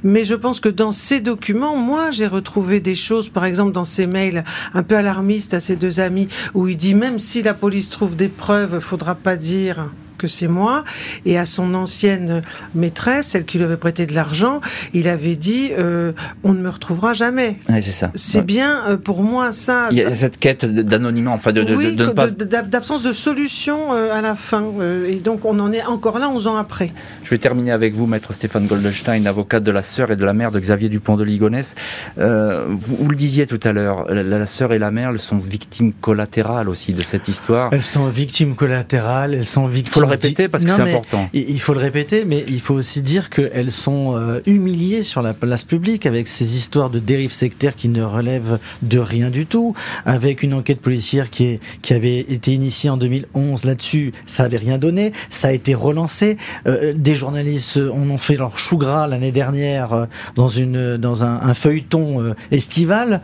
[0.03, 3.83] Mais je pense que dans ces documents, moi, j'ai retrouvé des choses, par exemple dans
[3.83, 7.53] ces mails un peu alarmistes à ses deux amis, où il dit même si la
[7.53, 9.91] police trouve des preuves, faudra pas dire
[10.21, 10.83] que c'est moi.
[11.25, 12.43] Et à son ancienne
[12.75, 14.61] maîtresse, celle qui lui avait prêté de l'argent,
[14.93, 16.11] il avait dit euh,
[16.43, 17.57] on ne me retrouvera jamais.
[17.67, 18.11] c'est ça.
[18.13, 19.87] C'est bien euh, pour moi ça.
[19.91, 24.63] Il y a cette quête d'anonymat, enfin de, d'absence de solution euh, à la fin.
[25.07, 26.91] et donc on en est encore là 11 ans après.
[27.23, 30.33] Je vais terminer avec vous, maître Stéphane Goldstein, avocat de la sœur et de la
[30.33, 31.75] mère de Xavier Dupont de Ligonnès.
[32.17, 35.93] Vous, le disiez tout à l'heure, la, la sœur et la mère, elles sont victimes
[35.93, 37.73] collatérales aussi de cette histoire.
[37.73, 41.29] Elles sont victimes collatérales, elles sont victimes répéter parce que c'est important.
[41.33, 45.33] Il faut le répéter, mais il faut aussi dire qu'elles sont euh, humiliées sur la
[45.33, 49.73] place publique avec ces histoires de dérives sectaires qui ne relèvent de rien du tout,
[50.05, 54.57] avec une enquête policière qui, est, qui avait été initiée en 2011 là-dessus, ça avait
[54.57, 56.37] rien donné, ça a été relancé.
[56.67, 60.05] Euh, des journalistes en ont fait leur chou gras l'année dernière euh,
[60.35, 63.21] dans une dans un, un feuilleton estival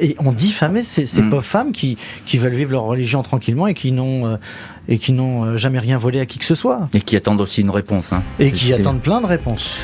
[0.00, 1.30] et ont diffamé ces, ces mm.
[1.30, 4.38] pauvres femmes qui qui veulent vivre leur religion tranquillement et qui n'ont
[4.88, 6.88] et qui n'ont euh, jamais rien volé à qui que ce soit.
[6.94, 8.12] Et qui attendent aussi une réponse.
[8.12, 8.22] Hein.
[8.38, 9.76] Et qui attendent plein de réponses.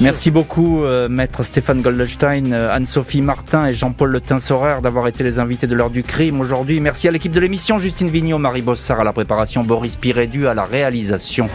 [0.00, 5.24] Merci beaucoup, euh, maître Stéphane Goldstein, euh, Anne-Sophie Martin et Jean-Paul Le Tinsorer d'avoir été
[5.24, 6.80] les invités de l'heure du crime aujourd'hui.
[6.80, 10.54] Merci à l'équipe de l'émission, Justine Vignot, Marie Bossard à la préparation, Boris Pirédu à
[10.54, 11.48] la réalisation.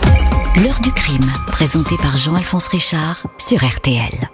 [0.64, 4.30] L'heure du crime, présenté par Jean-Alphonse Richard sur RTL.